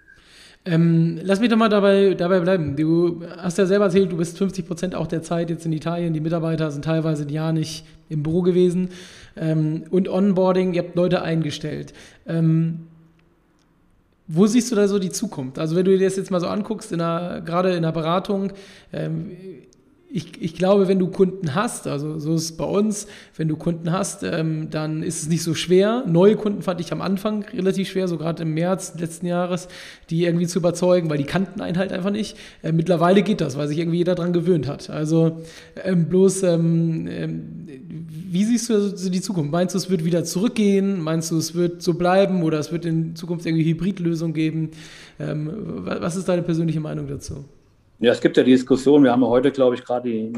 Ähm, 0.64 1.18
lass 1.22 1.40
mich 1.40 1.48
doch 1.48 1.56
mal 1.56 1.68
dabei, 1.68 2.14
dabei 2.14 2.40
bleiben. 2.40 2.76
Du 2.76 3.22
hast 3.38 3.58
ja 3.58 3.66
selber 3.66 3.86
erzählt, 3.86 4.12
du 4.12 4.16
bist 4.18 4.36
50 4.36 4.66
Prozent 4.66 4.94
auch 4.94 5.06
der 5.06 5.22
Zeit 5.22 5.50
jetzt 5.50 5.64
in 5.64 5.72
Italien. 5.72 6.12
Die 6.12 6.20
Mitarbeiter 6.20 6.70
sind 6.70 6.84
teilweise 6.84 7.24
ein 7.24 7.30
Jahr 7.30 7.52
nicht 7.52 7.86
im 8.08 8.22
Büro 8.22 8.42
gewesen. 8.42 8.90
Ähm, 9.36 9.84
und 9.90 10.08
Onboarding, 10.08 10.74
ihr 10.74 10.82
habt 10.82 10.94
Leute 10.94 11.22
eingestellt. 11.22 11.94
Ähm, 12.26 12.88
wo 14.28 14.46
siehst 14.46 14.70
du 14.70 14.76
da 14.76 14.86
so 14.86 14.98
die 14.98 15.10
Zukunft? 15.10 15.58
Also 15.58 15.74
wenn 15.74 15.84
du 15.84 15.96
dir 15.96 16.04
das 16.04 16.16
jetzt 16.16 16.30
mal 16.30 16.40
so 16.40 16.48
anguckst, 16.48 16.92
in 16.92 17.00
einer, 17.00 17.40
gerade 17.40 17.72
in 17.72 17.82
der 17.82 17.92
Beratung, 17.92 18.52
ähm, 18.92 19.36
ich, 20.10 20.40
ich, 20.40 20.54
glaube, 20.54 20.88
wenn 20.88 20.98
du 20.98 21.08
Kunden 21.08 21.54
hast, 21.54 21.86
also 21.86 22.18
so 22.18 22.34
ist 22.34 22.44
es 22.44 22.56
bei 22.56 22.64
uns, 22.64 23.06
wenn 23.36 23.46
du 23.46 23.56
Kunden 23.56 23.92
hast, 23.92 24.22
ähm, 24.22 24.70
dann 24.70 25.02
ist 25.02 25.22
es 25.22 25.28
nicht 25.28 25.42
so 25.42 25.54
schwer. 25.54 26.04
Neue 26.06 26.36
Kunden 26.36 26.62
fand 26.62 26.80
ich 26.80 26.92
am 26.92 27.02
Anfang 27.02 27.44
relativ 27.52 27.90
schwer, 27.90 28.08
so 28.08 28.16
gerade 28.16 28.44
im 28.44 28.54
März 28.54 28.94
letzten 28.98 29.26
Jahres, 29.26 29.68
die 30.08 30.24
irgendwie 30.24 30.46
zu 30.46 30.60
überzeugen, 30.60 31.10
weil 31.10 31.18
die 31.18 31.24
kannten 31.24 31.60
einen 31.60 31.76
halt 31.76 31.92
einfach 31.92 32.10
nicht. 32.10 32.38
Äh, 32.62 32.72
mittlerweile 32.72 33.22
geht 33.22 33.42
das, 33.42 33.58
weil 33.58 33.68
sich 33.68 33.78
irgendwie 33.78 33.98
jeder 33.98 34.14
daran 34.14 34.32
gewöhnt 34.32 34.66
hat. 34.66 34.88
Also 34.88 35.42
ähm, 35.84 36.08
bloß, 36.08 36.42
ähm, 36.44 37.06
ähm 37.10 37.42
wie 38.30 38.44
siehst 38.44 38.68
du 38.70 38.74
also 38.74 39.10
die 39.10 39.20
Zukunft? 39.20 39.52
Meinst 39.52 39.74
du, 39.74 39.78
es 39.78 39.90
wird 39.90 40.04
wieder 40.04 40.24
zurückgehen? 40.24 41.00
Meinst 41.00 41.30
du, 41.30 41.38
es 41.38 41.54
wird 41.54 41.82
so 41.82 41.94
bleiben 41.94 42.42
oder 42.42 42.58
es 42.58 42.72
wird 42.72 42.84
in 42.84 43.14
Zukunft 43.16 43.46
irgendwie 43.46 43.64
Hybridlösungen 43.64 44.34
geben? 44.34 44.70
Ähm, 45.18 45.50
was 45.54 46.16
ist 46.16 46.28
deine 46.28 46.42
persönliche 46.42 46.80
Meinung 46.80 47.06
dazu? 47.08 47.44
Ja, 48.00 48.12
es 48.12 48.20
gibt 48.20 48.36
ja 48.36 48.44
die 48.44 48.52
Diskussion. 48.52 49.02
Wir 49.02 49.10
haben 49.10 49.22
ja 49.22 49.28
heute, 49.28 49.50
glaube 49.50 49.74
ich, 49.74 49.84
gerade 49.84 50.08
die, 50.08 50.32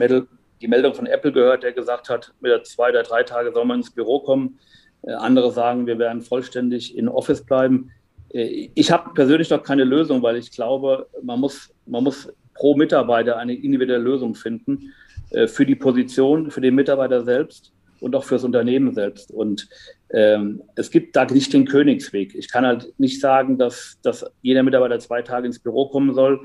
die, 0.62 0.68
Meldung 0.68 0.94
von 0.94 1.04
Apple 1.04 1.30
gehört, 1.30 1.62
der 1.62 1.72
gesagt 1.72 2.08
hat, 2.08 2.32
wieder 2.40 2.62
zwei 2.64 2.88
oder 2.88 3.02
drei 3.02 3.22
Tage 3.22 3.52
soll 3.52 3.66
man 3.66 3.80
ins 3.80 3.90
Büro 3.90 4.20
kommen. 4.20 4.58
Äh, 5.02 5.12
andere 5.12 5.52
sagen, 5.52 5.86
wir 5.86 5.98
werden 5.98 6.22
vollständig 6.22 6.96
in 6.96 7.06
Office 7.06 7.44
bleiben. 7.44 7.90
Äh, 8.32 8.70
ich 8.74 8.90
habe 8.90 9.12
persönlich 9.12 9.50
noch 9.50 9.62
keine 9.62 9.84
Lösung, 9.84 10.22
weil 10.22 10.36
ich 10.36 10.50
glaube, 10.52 11.06
man 11.22 11.38
muss, 11.38 11.70
man 11.84 12.02
muss 12.02 12.32
pro 12.54 12.74
Mitarbeiter 12.76 13.36
eine 13.36 13.54
individuelle 13.54 14.02
Lösung 14.02 14.34
finden 14.34 14.94
äh, 15.30 15.46
für 15.46 15.66
die 15.66 15.76
Position, 15.76 16.50
für 16.50 16.62
den 16.62 16.74
Mitarbeiter 16.74 17.24
selbst 17.24 17.74
und 18.00 18.16
auch 18.16 18.24
fürs 18.24 18.44
Unternehmen 18.44 18.94
selbst. 18.94 19.32
Und 19.32 19.68
ähm, 20.14 20.62
es 20.76 20.90
gibt 20.90 21.14
da 21.14 21.26
nicht 21.26 21.52
den 21.52 21.66
Königsweg. 21.66 22.34
Ich 22.34 22.50
kann 22.50 22.64
halt 22.64 22.90
nicht 22.96 23.20
sagen, 23.20 23.58
dass, 23.58 23.98
dass 24.00 24.24
jeder 24.40 24.62
Mitarbeiter 24.62 24.98
zwei 24.98 25.20
Tage 25.20 25.46
ins 25.46 25.58
Büro 25.58 25.90
kommen 25.90 26.14
soll 26.14 26.40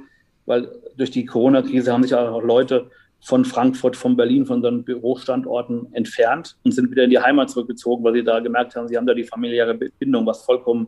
weil 0.46 0.70
durch 0.98 1.12
die 1.12 1.25
Corona-Krise 1.25 1.92
haben 1.92 2.04
sich 2.04 2.14
auch 2.14 2.42
Leute 2.42 2.90
von 3.22 3.44
Frankfurt, 3.44 3.96
von 3.96 4.16
Berlin, 4.16 4.46
von 4.46 4.58
unseren 4.58 4.84
Bürostandorten 4.84 5.88
entfernt 5.94 6.58
und 6.64 6.74
sind 6.74 6.92
wieder 6.92 7.06
in 7.06 7.10
die 7.10 7.20
Heimat 7.20 7.50
zurückgezogen, 7.50 8.04
weil 8.04 8.14
sie 8.14 8.24
da 8.24 8.40
gemerkt 8.40 8.75
haben, 8.75 8.88
sie 8.88 8.98
haben 8.98 9.08
da 9.08 9.14
die 9.14 9.24
familiäre 9.24 9.74
Bindung, 9.74 10.25
was 10.25 10.44
vollkommen 10.44 10.88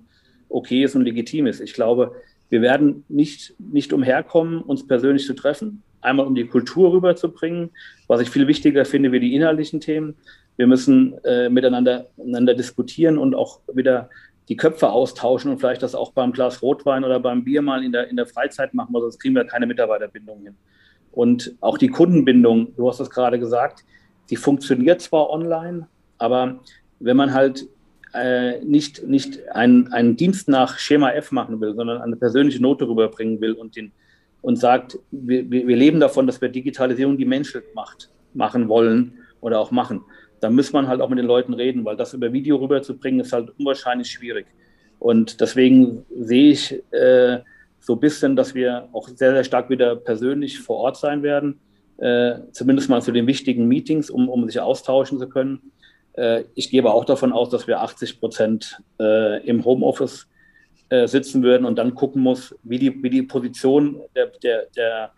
okay 0.49 0.83
ist 0.83 0.95
und 0.95 1.01
legitim 1.01 1.47
ist. 1.47 1.59
Ich 1.59 1.73
glaube, 1.73 2.11
wir 2.49 2.61
werden 2.61 3.03
nicht, 3.09 3.55
nicht 3.57 3.91
umherkommen, 3.91 4.61
uns 4.61 4.85
persönlich 4.85 5.25
zu 5.25 5.33
treffen. 5.33 5.81
Einmal, 6.01 6.27
um 6.27 6.35
die 6.35 6.45
Kultur 6.45 6.93
rüberzubringen, 6.93 7.71
was 8.07 8.21
ich 8.21 8.29
viel 8.29 8.47
wichtiger 8.47 8.85
finde 8.85 9.11
wie 9.11 9.19
die 9.19 9.35
inhaltlichen 9.35 9.81
Themen. 9.81 10.15
Wir 10.55 10.67
müssen 10.67 11.15
äh, 11.23 11.49
miteinander, 11.49 12.07
miteinander 12.17 12.53
diskutieren 12.53 13.17
und 13.17 13.35
auch 13.35 13.61
wieder 13.73 14.09
die 14.49 14.55
Köpfe 14.55 14.89
austauschen 14.89 15.51
und 15.51 15.59
vielleicht 15.59 15.83
das 15.83 15.95
auch 15.95 16.11
beim 16.11 16.31
Glas 16.31 16.61
Rotwein 16.61 17.03
oder 17.03 17.19
beim 17.19 17.43
Bier 17.43 17.61
mal 17.61 17.83
in 17.83 17.91
der, 17.91 18.09
in 18.09 18.15
der 18.15 18.25
Freizeit 18.25 18.73
machen, 18.73 18.93
weil 18.93 19.01
sonst 19.01 19.19
kriegen 19.19 19.35
wir 19.35 19.43
keine 19.45 19.67
Mitarbeiterbindung 19.67 20.41
hin. 20.41 20.55
Und 21.11 21.55
auch 21.61 21.77
die 21.77 21.89
Kundenbindung, 21.89 22.75
du 22.75 22.87
hast 22.87 22.99
es 22.99 23.09
gerade 23.09 23.39
gesagt, 23.39 23.83
die 24.29 24.35
funktioniert 24.35 25.01
zwar 25.01 25.29
online, 25.29 25.87
aber 26.17 26.59
wenn 26.99 27.17
man 27.17 27.33
halt 27.33 27.67
äh, 28.13 28.63
nicht, 28.63 29.05
nicht 29.05 29.49
einen, 29.49 29.91
einen 29.93 30.15
Dienst 30.15 30.47
nach 30.47 30.77
Schema 30.77 31.11
F 31.11 31.31
machen 31.31 31.59
will, 31.59 31.75
sondern 31.75 32.01
eine 32.01 32.15
persönliche 32.15 32.61
Note 32.61 32.87
rüberbringen 32.87 33.41
will 33.41 33.53
und, 33.53 33.75
den, 33.75 33.91
und 34.41 34.57
sagt, 34.57 34.97
wir, 35.11 35.49
wir 35.49 35.75
leben 35.75 35.99
davon, 35.99 36.25
dass 36.25 36.41
wir 36.41 36.49
Digitalisierung 36.49 37.17
die 37.17 37.25
Menschheit 37.25 37.63
macht, 37.75 38.09
machen 38.33 38.69
wollen 38.69 39.13
oder 39.41 39.59
auch 39.59 39.71
machen, 39.71 40.03
dann 40.39 40.55
muss 40.55 40.73
man 40.73 40.87
halt 40.87 41.01
auch 41.01 41.09
mit 41.09 41.19
den 41.19 41.25
Leuten 41.25 41.53
reden, 41.53 41.85
weil 41.85 41.97
das 41.97 42.13
über 42.13 42.31
Video 42.31 42.57
rüberzubringen 42.57 43.21
ist 43.21 43.33
halt 43.33 43.51
unwahrscheinlich 43.57 44.09
schwierig. 44.09 44.45
Und 44.99 45.41
deswegen 45.41 46.05
sehe 46.09 46.51
ich 46.51 46.71
äh, 46.91 47.39
so 47.79 47.93
ein 47.93 47.99
bisschen, 47.99 48.35
dass 48.35 48.55
wir 48.55 48.89
auch 48.91 49.07
sehr, 49.07 49.31
sehr 49.33 49.43
stark 49.43 49.69
wieder 49.69 49.95
persönlich 49.95 50.59
vor 50.59 50.77
Ort 50.77 50.97
sein 50.97 51.23
werden, 51.23 51.59
äh, 51.97 52.35
zumindest 52.51 52.89
mal 52.89 53.01
zu 53.01 53.11
den 53.11 53.27
wichtigen 53.27 53.67
Meetings, 53.67 54.09
um, 54.09 54.29
um 54.29 54.45
sich 54.47 54.59
austauschen 54.59 55.19
zu 55.19 55.29
können. 55.29 55.71
Äh, 56.13 56.43
ich 56.55 56.69
gehe 56.69 56.81
aber 56.81 56.93
auch 56.93 57.05
davon 57.05 57.31
aus, 57.31 57.49
dass 57.49 57.67
wir 57.67 57.81
80 57.81 58.19
Prozent 58.19 58.81
äh, 58.99 59.45
im 59.47 59.63
Homeoffice 59.63 60.27
äh, 60.89 61.07
sitzen 61.07 61.43
würden 61.43 61.65
und 61.65 61.77
dann 61.77 61.95
gucken 61.95 62.21
muss, 62.21 62.55
wie 62.63 62.79
die, 62.79 63.03
wie 63.03 63.09
die 63.09 63.23
Position 63.23 64.01
der, 64.15 64.27
der, 64.41 64.67
der, 64.75 65.11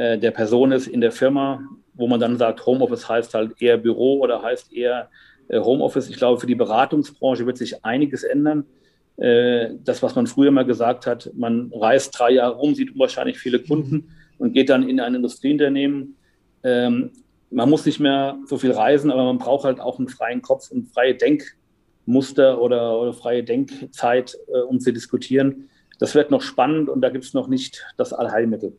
äh, 0.00 0.18
der 0.18 0.30
Person 0.30 0.72
ist 0.72 0.86
in 0.86 1.02
der 1.02 1.12
Firma, 1.12 1.62
wo 1.92 2.06
man 2.06 2.18
dann 2.18 2.38
sagt, 2.38 2.64
Homeoffice 2.64 3.06
heißt 3.06 3.34
halt 3.34 3.60
eher 3.60 3.76
Büro 3.76 4.18
oder 4.20 4.42
heißt 4.42 4.72
eher 4.72 5.10
äh, 5.48 5.60
Homeoffice. 5.60 6.08
Ich 6.08 6.16
glaube, 6.16 6.40
für 6.40 6.46
die 6.46 6.54
Beratungsbranche 6.54 7.44
wird 7.44 7.58
sich 7.58 7.84
einiges 7.84 8.24
ändern. 8.24 8.64
Äh, 9.18 9.74
das, 9.84 10.02
was 10.02 10.14
man 10.14 10.26
früher 10.26 10.52
mal 10.52 10.64
gesagt 10.64 11.06
hat, 11.06 11.30
man 11.34 11.70
reist 11.74 12.18
drei 12.18 12.30
Jahre 12.30 12.56
rum, 12.56 12.74
sieht 12.74 12.94
unwahrscheinlich 12.94 13.38
viele 13.38 13.58
Kunden 13.58 14.08
und 14.38 14.54
geht 14.54 14.70
dann 14.70 14.88
in 14.88 15.00
ein 15.00 15.14
Industrieunternehmen. 15.14 16.16
Ähm, 16.62 17.10
man 17.50 17.68
muss 17.68 17.84
nicht 17.84 18.00
mehr 18.00 18.38
so 18.46 18.56
viel 18.56 18.72
reisen, 18.72 19.10
aber 19.10 19.24
man 19.24 19.36
braucht 19.36 19.66
halt 19.66 19.80
auch 19.80 19.98
einen 19.98 20.08
freien 20.08 20.40
Kopf 20.40 20.70
und 20.70 20.88
freie 20.94 21.14
Denkmuster 21.14 22.58
oder, 22.58 22.98
oder 22.98 23.12
freie 23.12 23.44
Denkzeit, 23.44 24.38
um 24.68 24.78
zu 24.78 24.92
diskutieren. 24.92 25.68
Das 25.98 26.14
wird 26.14 26.30
noch 26.30 26.42
spannend 26.42 26.88
und 26.88 27.00
da 27.02 27.10
gibt 27.10 27.24
es 27.24 27.34
noch 27.34 27.48
nicht 27.48 27.84
das 27.96 28.12
Allheilmittel. 28.12 28.78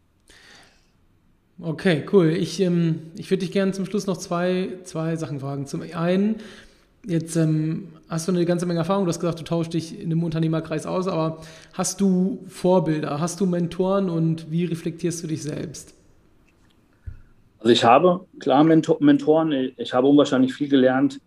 Okay, 1.63 2.03
cool. 2.11 2.29
Ich, 2.29 2.59
ähm, 2.59 3.11
ich 3.17 3.29
würde 3.29 3.41
dich 3.41 3.51
gerne 3.51 3.71
zum 3.71 3.85
Schluss 3.85 4.07
noch 4.07 4.17
zwei, 4.17 4.69
zwei 4.83 5.15
Sachen 5.15 5.39
fragen. 5.39 5.67
Zum 5.67 5.83
einen, 5.93 6.37
jetzt 7.05 7.35
ähm, 7.35 7.89
hast 8.09 8.27
du 8.27 8.31
eine 8.31 8.45
ganze 8.45 8.65
Menge 8.65 8.79
Erfahrung. 8.79 9.05
Du 9.05 9.09
hast 9.09 9.19
gesagt, 9.19 9.39
du 9.39 9.43
tauschst 9.43 9.75
dich 9.75 9.99
in 9.99 10.11
einem 10.11 10.23
Unternehmerkreis 10.23 10.87
aus, 10.87 11.07
aber 11.07 11.41
hast 11.73 12.01
du 12.01 12.43
Vorbilder? 12.47 13.19
Hast 13.19 13.39
du 13.39 13.45
Mentoren 13.45 14.09
und 14.09 14.49
wie 14.49 14.65
reflektierst 14.65 15.23
du 15.23 15.27
dich 15.27 15.43
selbst? 15.43 15.93
Also 17.59 17.71
ich 17.71 17.83
habe 17.83 18.25
klar 18.39 18.63
Mentor 18.63 18.97
Mentoren. 18.99 19.71
Ich 19.77 19.93
habe 19.93 20.07
unwahrscheinlich 20.07 20.55
viel 20.55 20.67
gelernt 20.67 21.21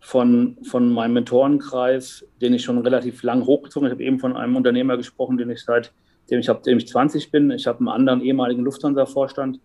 von, 0.00 0.58
von 0.64 0.92
meinem 0.92 1.14
Mentorenkreis, 1.14 2.26
den 2.42 2.52
ich 2.52 2.62
schon 2.62 2.76
relativ 2.76 3.22
lang 3.22 3.46
hochgezogen 3.46 3.88
habe. 3.88 3.94
Ich 3.94 4.06
habe 4.06 4.06
eben 4.06 4.20
von 4.20 4.36
einem 4.36 4.54
Unternehmer 4.54 4.98
gesprochen, 4.98 5.38
den 5.38 5.48
ich 5.48 5.64
seit 5.64 5.92
dem 6.30 6.40
ich, 6.40 6.46
dem 6.46 6.78
ich 6.78 6.88
20 6.88 7.30
bin. 7.30 7.50
Ich 7.50 7.66
habe 7.66 7.78
einen 7.78 7.88
anderen 7.88 8.20
ehemaligen 8.20 8.62
Lufthansa-Vorstand, 8.62 9.60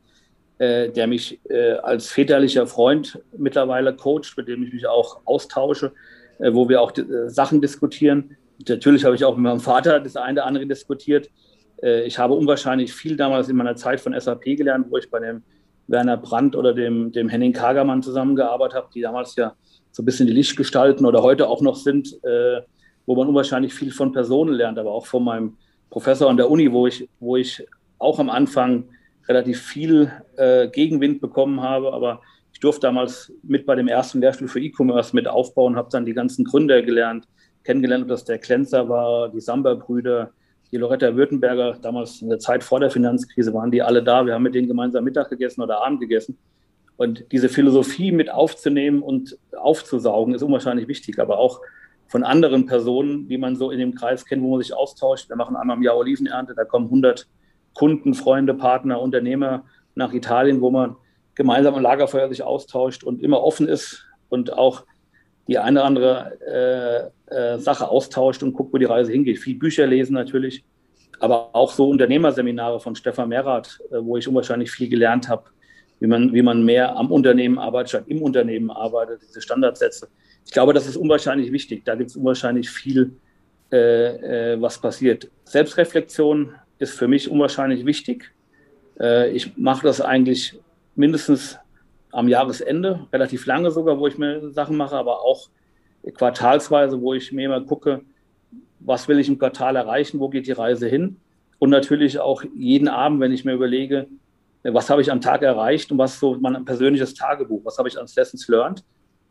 äh, 0.64 0.90
der 0.90 1.08
mich 1.08 1.40
äh, 1.50 1.74
als 1.74 2.08
väterlicher 2.08 2.68
Freund 2.68 3.20
mittlerweile 3.38 3.94
coacht, 3.94 4.38
mit 4.38 4.48
dem 4.48 4.64
ich 4.64 4.74
mich 4.74 4.88
auch 4.88 5.20
austausche, 5.26 5.92
äh, 6.40 6.54
wo 6.54 6.70
wir 6.70 6.82
auch 6.82 6.96
äh, 6.98 7.30
Sachen 7.30 7.60
diskutieren. 7.60 8.38
Natürlich 8.68 9.04
habe 9.04 9.16
ich 9.16 9.26
auch 9.26 9.36
mit 9.36 9.44
meinem 9.44 9.60
Vater 9.60 10.00
das 10.00 10.16
eine 10.16 10.40
oder 10.40 10.46
andere 10.46 10.66
diskutiert. 10.66 11.30
Äh, 11.82 12.06
ich 12.06 12.18
habe 12.18 12.34
unwahrscheinlich 12.34 12.94
viel 12.94 13.18
damals 13.18 13.50
in 13.50 13.58
meiner 13.58 13.76
Zeit 13.76 14.00
von 14.00 14.18
SAP 14.18 14.44
gelernt, 14.44 14.88
wo 14.90 14.98
ich 14.98 15.10
bei 15.10 15.20
dem 15.20 15.44
Werner 15.88 16.18
Brandt 16.18 16.56
oder 16.56 16.74
dem, 16.74 17.12
dem 17.12 17.28
Henning 17.28 17.52
Kagermann 17.52 18.02
zusammengearbeitet 18.02 18.78
habe, 18.78 18.88
die 18.96 19.02
damals 19.02 19.36
ja 19.36 19.54
so 19.92 20.02
ein 20.02 20.06
bisschen 20.06 20.28
die 20.28 20.34
Lichtgestalten 20.34 21.06
oder 21.06 21.22
heute 21.22 21.48
auch 21.50 21.62
noch 21.62 21.76
sind, 21.76 22.18
wo 23.06 23.16
man 23.16 23.28
unwahrscheinlich 23.28 23.74
viel 23.74 23.92
von 23.92 24.14
Personen 24.14 24.54
lernt, 24.54 24.80
aber 24.80 24.92
auch 24.92 25.06
von 25.06 25.26
meinem 25.26 25.58
Professor 25.90 26.30
an 26.30 26.38
der 26.38 26.50
Uni, 26.50 26.72
wo 26.72 26.88
ich, 26.88 27.08
wo 27.20 27.36
ich 27.36 27.68
auch 28.00 28.18
am 28.18 28.30
Anfang 28.30 28.86
relativ 29.28 29.62
viel 29.62 30.12
äh, 30.38 30.68
Gegenwind 30.68 31.22
bekommen 31.22 31.62
habe, 31.62 31.94
aber 31.94 32.22
ich 32.52 32.60
durfte 32.60 32.82
damals 32.82 33.34
mit 33.42 33.66
bei 33.66 33.76
dem 33.76 33.88
ersten 33.88 34.22
Lehrstuhl 34.22 34.48
für 34.48 34.60
E-Commerce 34.60 35.16
mit 35.16 35.28
aufbauen, 35.28 35.76
habe 35.76 35.90
dann 35.92 36.06
die 36.06 36.14
ganzen 36.14 36.46
Gründer 36.46 36.82
gelernt, 36.82 37.28
kennengelernt, 37.64 38.04
ob 38.04 38.10
das 38.10 38.26
der 38.26 38.38
Klenzer 38.38 38.90
war, 38.90 39.30
die 39.30 39.40
Samba-Brüder, 39.40 40.32
die 40.72 40.78
Loretta 40.78 41.16
Württemberger, 41.16 41.78
damals 41.82 42.22
in 42.22 42.30
der 42.30 42.40
Zeit 42.40 42.64
vor 42.64 42.80
der 42.80 42.90
Finanzkrise 42.90 43.54
waren 43.54 43.72
die 43.72 43.82
alle 43.82 44.04
da. 44.04 44.26
Wir 44.26 44.34
haben 44.34 44.44
mit 44.44 44.56
denen 44.56 44.68
gemeinsam 44.68 45.04
Mittag 45.04 45.30
gegessen 45.30 45.62
oder 45.62 45.84
Abend 45.84 46.00
gegessen. 46.00 46.38
Und 46.98 47.32
diese 47.32 47.50
Philosophie 47.50 48.12
mit 48.12 48.32
aufzunehmen 48.32 49.02
und 49.02 49.38
aufzusaugen, 49.56 50.34
ist 50.34 50.42
unwahrscheinlich 50.42 50.88
wichtig. 50.88 51.20
Aber 51.20 51.38
auch 51.38 51.62
von 52.08 52.24
anderen 52.24 52.66
Personen, 52.66 53.28
die 53.28 53.38
man 53.38 53.56
so 53.56 53.72
in 53.72 53.80
dem 53.80 53.96
Kreis 53.96 54.26
kennt, 54.26 54.42
wo 54.42 54.52
man 54.52 54.62
sich 54.62 54.74
austauscht. 54.74 55.30
Wir 55.30 55.36
machen 55.36 55.56
einmal 55.56 55.78
im 55.78 55.84
Jahr 55.84 55.98
Olivenernte, 55.98 56.54
da 56.56 56.64
kommen 56.64 56.86
100 56.86 57.28
Kunden, 57.74 58.14
Freunde, 58.14 58.54
Partner, 58.54 59.02
Unternehmer 59.02 59.66
nach 59.96 60.14
Italien, 60.14 60.62
wo 60.62 60.72
man 60.72 60.96
gemeinsam 61.36 61.76
am 61.76 61.82
Lagerfeuer 61.82 62.30
sich 62.30 62.44
austauscht 62.44 63.04
und 63.04 63.22
immer 63.22 63.42
offen 63.42 63.68
ist 63.68 64.06
und 64.30 64.54
auch 64.54 64.86
die 65.48 65.58
eine 65.58 65.80
oder 65.80 65.86
andere 65.86 67.12
äh, 67.30 67.36
äh, 67.36 67.60
Sache 67.60 67.90
austauscht 67.90 68.44
und 68.44 68.54
guckt, 68.54 68.74
wo 68.74 68.78
die 68.78 68.86
Reise 68.86 69.12
hingeht. 69.12 69.40
Viel 69.40 69.58
Bücher 69.58 69.86
lesen 69.86 70.14
natürlich, 70.14 70.64
aber 71.20 71.54
auch 71.54 71.72
so 71.72 71.90
Unternehmerseminare 71.90 72.80
von 72.80 72.96
Stefan 72.96 73.30
Merath, 73.30 73.80
äh, 73.92 73.98
wo 74.00 74.18
ich 74.18 74.28
unwahrscheinlich 74.28 74.72
viel 74.72 74.88
gelernt 74.90 75.28
habe, 75.28 75.44
wie 76.00 76.08
man, 76.08 76.34
wie 76.34 76.42
man 76.42 76.64
mehr 76.64 76.96
am 76.96 77.12
Unternehmen 77.12 77.58
arbeitet, 77.58 77.90
statt 77.90 78.04
im 78.08 78.22
Unternehmen 78.22 78.70
arbeitet, 78.72 79.22
diese 79.28 79.42
Standardsätze. 79.42 80.08
Ich 80.46 80.52
glaube, 80.52 80.74
das 80.74 80.88
ist 80.88 80.98
unwahrscheinlich 80.98 81.52
wichtig. 81.52 81.84
Da 81.86 81.96
gibt 81.96 82.10
es 82.10 82.16
unwahrscheinlich 82.16 82.70
viel, 82.70 83.16
äh, 83.72 84.54
äh, 84.54 84.62
was 84.62 84.80
passiert. 84.80 85.30
Selbstreflexion 85.46 86.54
ist 86.84 86.98
für 86.98 87.08
mich 87.08 87.30
unwahrscheinlich 87.30 87.86
wichtig. 87.86 88.32
Äh, 89.00 89.32
ich 89.32 89.58
mache 89.58 89.88
das 89.88 90.02
eigentlich 90.02 90.60
mindestens 90.96 91.58
am 92.12 92.28
Jahresende, 92.28 93.08
relativ 93.12 93.46
lange 93.46 93.72
sogar, 93.72 93.98
wo 93.98 94.08
ich 94.08 94.18
mir 94.18 94.52
Sachen 94.52 94.78
mache, 94.78 94.96
aber 94.96 95.22
auch 95.22 95.50
quartalsweise, 96.16 97.02
wo 97.02 97.14
ich 97.14 97.32
mir 97.32 97.46
immer 97.46 97.62
gucke, 97.62 98.02
was 98.80 99.08
will 99.08 99.20
ich 99.20 99.30
im 99.30 99.40
Quartal 99.40 99.76
erreichen, 99.76 100.20
wo 100.20 100.30
geht 100.30 100.46
die 100.48 100.52
Reise 100.52 100.88
hin. 100.88 101.18
Und 101.58 101.70
natürlich 101.70 102.20
auch 102.20 102.44
jeden 102.56 102.88
Abend, 102.88 103.22
wenn 103.22 103.32
ich 103.32 103.46
mir 103.46 103.54
überlege, 103.54 104.08
was 104.64 104.90
habe 104.90 105.02
ich 105.02 105.12
am 105.12 105.22
Tag 105.22 105.42
erreicht 105.42 105.92
und 105.92 105.98
was 105.98 106.20
so 106.20 106.38
mein 106.40 106.66
persönliches 106.66 107.14
Tagebuch, 107.14 107.62
was 107.66 107.78
habe 107.78 107.90
ich 107.90 107.98
als 107.98 108.16
Lessons 108.16 108.48
Learned 108.48 108.84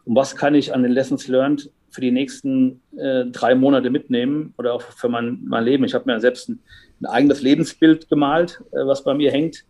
und 0.04 0.16
was 0.16 0.36
kann 0.36 0.54
ich 0.54 0.74
an 0.74 0.82
den 0.82 0.92
Lessons 0.92 1.28
Learned 1.28 1.70
für 1.90 2.00
die 2.00 2.10
nächsten 2.10 2.80
äh, 2.96 3.26
drei 3.26 3.54
Monate 3.54 3.90
mitnehmen 3.90 4.54
oder 4.58 4.74
auch 4.74 4.82
für 4.82 5.08
mein, 5.08 5.40
mein 5.44 5.64
Leben. 5.64 5.84
Ich 5.84 5.94
habe 5.94 6.10
mir 6.10 6.18
selbst 6.20 6.48
ein, 6.48 6.60
ein 7.02 7.06
eigenes 7.06 7.42
Lebensbild 7.42 8.08
gemalt, 8.08 8.62
äh, 8.72 8.86
was 8.86 9.04
bei 9.04 9.14
mir 9.14 9.30
hängt, 9.30 9.64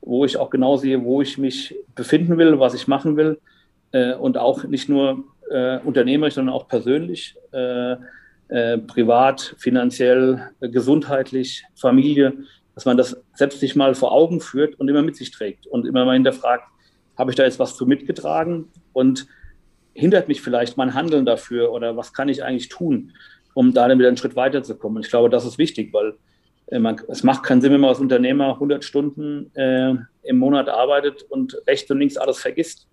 wo 0.00 0.24
ich 0.24 0.36
auch 0.36 0.50
genau 0.50 0.76
sehe, 0.76 1.04
wo 1.04 1.22
ich 1.22 1.38
mich 1.38 1.74
befinden 1.94 2.38
will, 2.38 2.58
was 2.58 2.74
ich 2.74 2.88
machen 2.88 3.16
will 3.16 3.38
äh, 3.92 4.14
und 4.14 4.36
auch 4.36 4.64
nicht 4.64 4.88
nur 4.88 5.24
äh, 5.50 5.78
unternehmerisch, 5.78 6.34
sondern 6.34 6.54
auch 6.54 6.68
persönlich, 6.68 7.36
äh, 7.52 7.96
äh, 8.48 8.78
privat, 8.78 9.54
finanziell, 9.58 10.50
gesundheitlich, 10.60 11.64
Familie, 11.74 12.34
dass 12.74 12.84
man 12.84 12.96
das 12.96 13.16
selbst 13.34 13.60
sich 13.60 13.76
mal 13.76 13.94
vor 13.94 14.12
Augen 14.12 14.40
führt 14.40 14.78
und 14.80 14.88
immer 14.88 15.02
mit 15.02 15.16
sich 15.16 15.30
trägt 15.30 15.66
und 15.66 15.86
immer 15.86 16.04
mal 16.04 16.14
hinterfragt, 16.14 16.64
habe 17.16 17.30
ich 17.30 17.36
da 17.36 17.44
jetzt 17.44 17.58
was 17.58 17.76
zu 17.76 17.86
mitgetragen 17.86 18.68
und 18.92 19.26
hindert 19.94 20.28
mich 20.28 20.40
vielleicht 20.40 20.76
mein 20.76 20.94
Handeln 20.94 21.26
dafür 21.26 21.70
oder 21.72 21.96
was 21.96 22.12
kann 22.12 22.28
ich 22.28 22.42
eigentlich 22.42 22.68
tun, 22.68 23.12
um 23.54 23.74
da 23.74 23.88
dann 23.88 23.98
wieder 23.98 24.08
einen 24.08 24.16
Schritt 24.16 24.36
weiterzukommen. 24.36 25.02
ich 25.02 25.10
glaube, 25.10 25.28
das 25.28 25.44
ist 25.44 25.58
wichtig, 25.58 25.92
weil 25.92 26.14
man, 26.78 27.00
es 27.08 27.22
macht 27.22 27.42
keinen 27.42 27.60
Sinn, 27.60 27.72
wenn 27.72 27.80
man 27.80 27.90
als 27.90 28.00
Unternehmer 28.00 28.54
100 28.54 28.84
Stunden 28.84 29.54
äh, 29.54 29.94
im 30.22 30.38
Monat 30.38 30.68
arbeitet 30.68 31.24
und 31.28 31.56
rechts 31.66 31.90
und 31.90 31.98
links 31.98 32.16
alles 32.16 32.38
vergisst, 32.38 32.86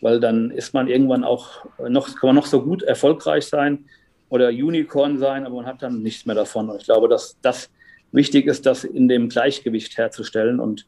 weil 0.00 0.20
dann 0.20 0.50
ist 0.50 0.74
man 0.74 0.88
irgendwann 0.88 1.24
auch 1.24 1.64
noch, 1.88 2.08
kann 2.16 2.28
man 2.28 2.36
noch 2.36 2.46
so 2.46 2.62
gut 2.62 2.82
erfolgreich 2.82 3.46
sein 3.46 3.86
oder 4.28 4.48
Unicorn 4.48 5.18
sein, 5.18 5.46
aber 5.46 5.56
man 5.56 5.66
hat 5.66 5.82
dann 5.82 6.02
nichts 6.02 6.26
mehr 6.26 6.34
davon. 6.34 6.68
Und 6.68 6.80
ich 6.80 6.84
glaube, 6.84 7.08
dass 7.08 7.38
das 7.42 7.70
wichtig 8.12 8.46
ist, 8.46 8.66
das 8.66 8.84
in 8.84 9.08
dem 9.08 9.28
Gleichgewicht 9.28 9.96
herzustellen 9.96 10.60
und 10.60 10.86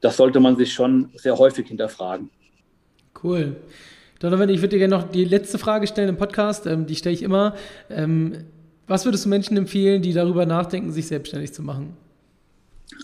das 0.00 0.16
sollte 0.16 0.40
man 0.40 0.56
sich 0.56 0.72
schon 0.72 1.10
sehr 1.14 1.38
häufig 1.38 1.68
hinterfragen. 1.68 2.30
Cool. 3.22 3.56
Donovan, 4.18 4.48
ich 4.48 4.60
würde 4.60 4.76
dir 4.76 4.78
gerne 4.78 4.96
noch 4.96 5.10
die 5.10 5.24
letzte 5.24 5.58
Frage 5.58 5.86
stellen 5.86 6.08
im 6.08 6.16
Podcast. 6.16 6.66
Ähm, 6.66 6.86
die 6.86 6.96
stelle 6.96 7.14
ich 7.14 7.22
immer. 7.22 7.54
Ähm, 7.90 8.46
was 8.86 9.04
würdest 9.04 9.24
du 9.24 9.28
Menschen 9.28 9.56
empfehlen, 9.56 10.02
die 10.02 10.12
darüber 10.12 10.46
nachdenken, 10.46 10.92
sich 10.92 11.06
selbstständig 11.06 11.52
zu 11.52 11.62
machen? 11.62 11.96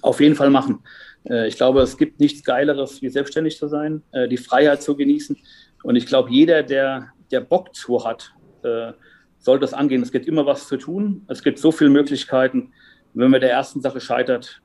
Auf 0.00 0.20
jeden 0.20 0.34
Fall 0.34 0.50
machen. 0.50 0.80
Äh, 1.28 1.48
ich 1.48 1.56
glaube, 1.56 1.82
es 1.82 1.96
gibt 1.96 2.20
nichts 2.20 2.44
Geileres, 2.44 3.02
wie 3.02 3.08
selbstständig 3.08 3.58
zu 3.58 3.68
sein, 3.68 4.02
äh, 4.12 4.28
die 4.28 4.36
Freiheit 4.36 4.82
zu 4.82 4.96
genießen. 4.96 5.36
Und 5.82 5.96
ich 5.96 6.06
glaube, 6.06 6.30
jeder, 6.30 6.62
der 6.62 7.08
der 7.30 7.40
Bock 7.40 7.74
zu 7.74 8.04
hat, 8.04 8.32
äh, 8.62 8.92
soll 9.38 9.58
das 9.58 9.72
angehen. 9.72 10.02
Es 10.02 10.12
gibt 10.12 10.26
immer 10.26 10.44
was 10.44 10.68
zu 10.68 10.76
tun. 10.76 11.24
Es 11.28 11.42
gibt 11.42 11.58
so 11.58 11.72
viele 11.72 11.90
Möglichkeiten. 11.90 12.72
Wenn 13.14 13.30
man 13.30 13.40
der 13.40 13.50
ersten 13.50 13.80
Sache 13.80 14.00
scheitert, 14.00 14.60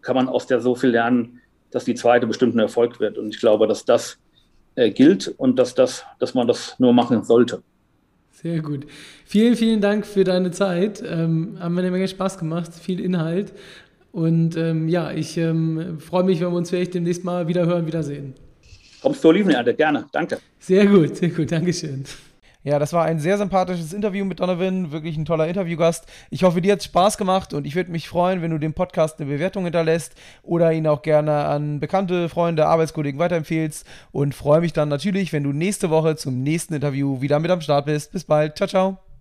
kann 0.00 0.16
man 0.16 0.28
aus 0.28 0.46
der 0.46 0.60
so 0.60 0.74
viel 0.74 0.90
lernen, 0.90 1.42
dass 1.70 1.84
die 1.84 1.94
zweite 1.94 2.26
bestimmt 2.26 2.54
ein 2.54 2.58
Erfolg 2.58 3.00
wird. 3.00 3.18
Und 3.18 3.34
ich 3.34 3.38
glaube, 3.38 3.66
dass 3.66 3.84
das 3.84 4.18
gilt 4.76 5.28
und 5.28 5.58
dass, 5.58 5.74
das, 5.74 6.04
dass 6.18 6.32
man 6.32 6.46
das 6.46 6.78
nur 6.78 6.94
machen 6.94 7.22
sollte. 7.22 7.62
Sehr 8.42 8.60
gut. 8.60 8.86
Vielen, 9.24 9.56
vielen 9.56 9.80
Dank 9.80 10.04
für 10.04 10.24
deine 10.24 10.50
Zeit. 10.50 11.02
Ähm, 11.06 11.56
haben 11.60 11.74
mir 11.74 11.82
eine 11.82 11.90
Menge 11.92 12.08
Spaß 12.08 12.38
gemacht, 12.38 12.74
viel 12.74 12.98
Inhalt. 12.98 13.52
Und 14.10 14.56
ähm, 14.56 14.88
ja, 14.88 15.12
ich 15.12 15.38
ähm, 15.38 15.98
freue 16.00 16.24
mich, 16.24 16.40
wenn 16.40 16.50
wir 16.50 16.56
uns 16.56 16.70
vielleicht 16.70 16.94
demnächst 16.94 17.24
mal 17.24 17.48
wieder 17.48 17.66
hören, 17.66 17.86
wiedersehen. 17.86 18.34
Kommst 19.00 19.22
du 19.24 19.28
Olivenernte? 19.28 19.74
Gerne. 19.74 20.06
Danke. 20.12 20.38
Sehr 20.58 20.86
gut, 20.86 21.16
sehr 21.16 21.30
gut. 21.30 21.50
Dankeschön. 21.50 22.04
Ja, 22.64 22.78
das 22.78 22.92
war 22.92 23.04
ein 23.04 23.18
sehr 23.18 23.38
sympathisches 23.38 23.92
Interview 23.92 24.24
mit 24.24 24.38
Donovan, 24.38 24.92
wirklich 24.92 25.16
ein 25.16 25.24
toller 25.24 25.48
Interviewgast. 25.48 26.06
Ich 26.30 26.44
hoffe, 26.44 26.60
dir 26.60 26.72
hat 26.72 26.78
es 26.78 26.84
Spaß 26.84 27.18
gemacht 27.18 27.54
und 27.54 27.66
ich 27.66 27.74
würde 27.74 27.90
mich 27.90 28.08
freuen, 28.08 28.40
wenn 28.40 28.52
du 28.52 28.58
dem 28.58 28.72
Podcast 28.72 29.18
eine 29.18 29.28
Bewertung 29.30 29.64
hinterlässt 29.64 30.14
oder 30.42 30.72
ihn 30.72 30.86
auch 30.86 31.02
gerne 31.02 31.44
an 31.46 31.80
bekannte 31.80 32.28
Freunde, 32.28 32.66
Arbeitskollegen 32.66 33.18
weiterempfehlst 33.18 33.84
und 34.12 34.34
freue 34.34 34.60
mich 34.60 34.72
dann 34.72 34.88
natürlich, 34.88 35.32
wenn 35.32 35.42
du 35.42 35.52
nächste 35.52 35.90
Woche 35.90 36.14
zum 36.16 36.42
nächsten 36.42 36.74
Interview 36.74 37.20
wieder 37.20 37.40
mit 37.40 37.50
am 37.50 37.60
Start 37.60 37.86
bist. 37.86 38.12
Bis 38.12 38.24
bald. 38.24 38.56
Ciao, 38.56 38.68
ciao. 38.68 39.11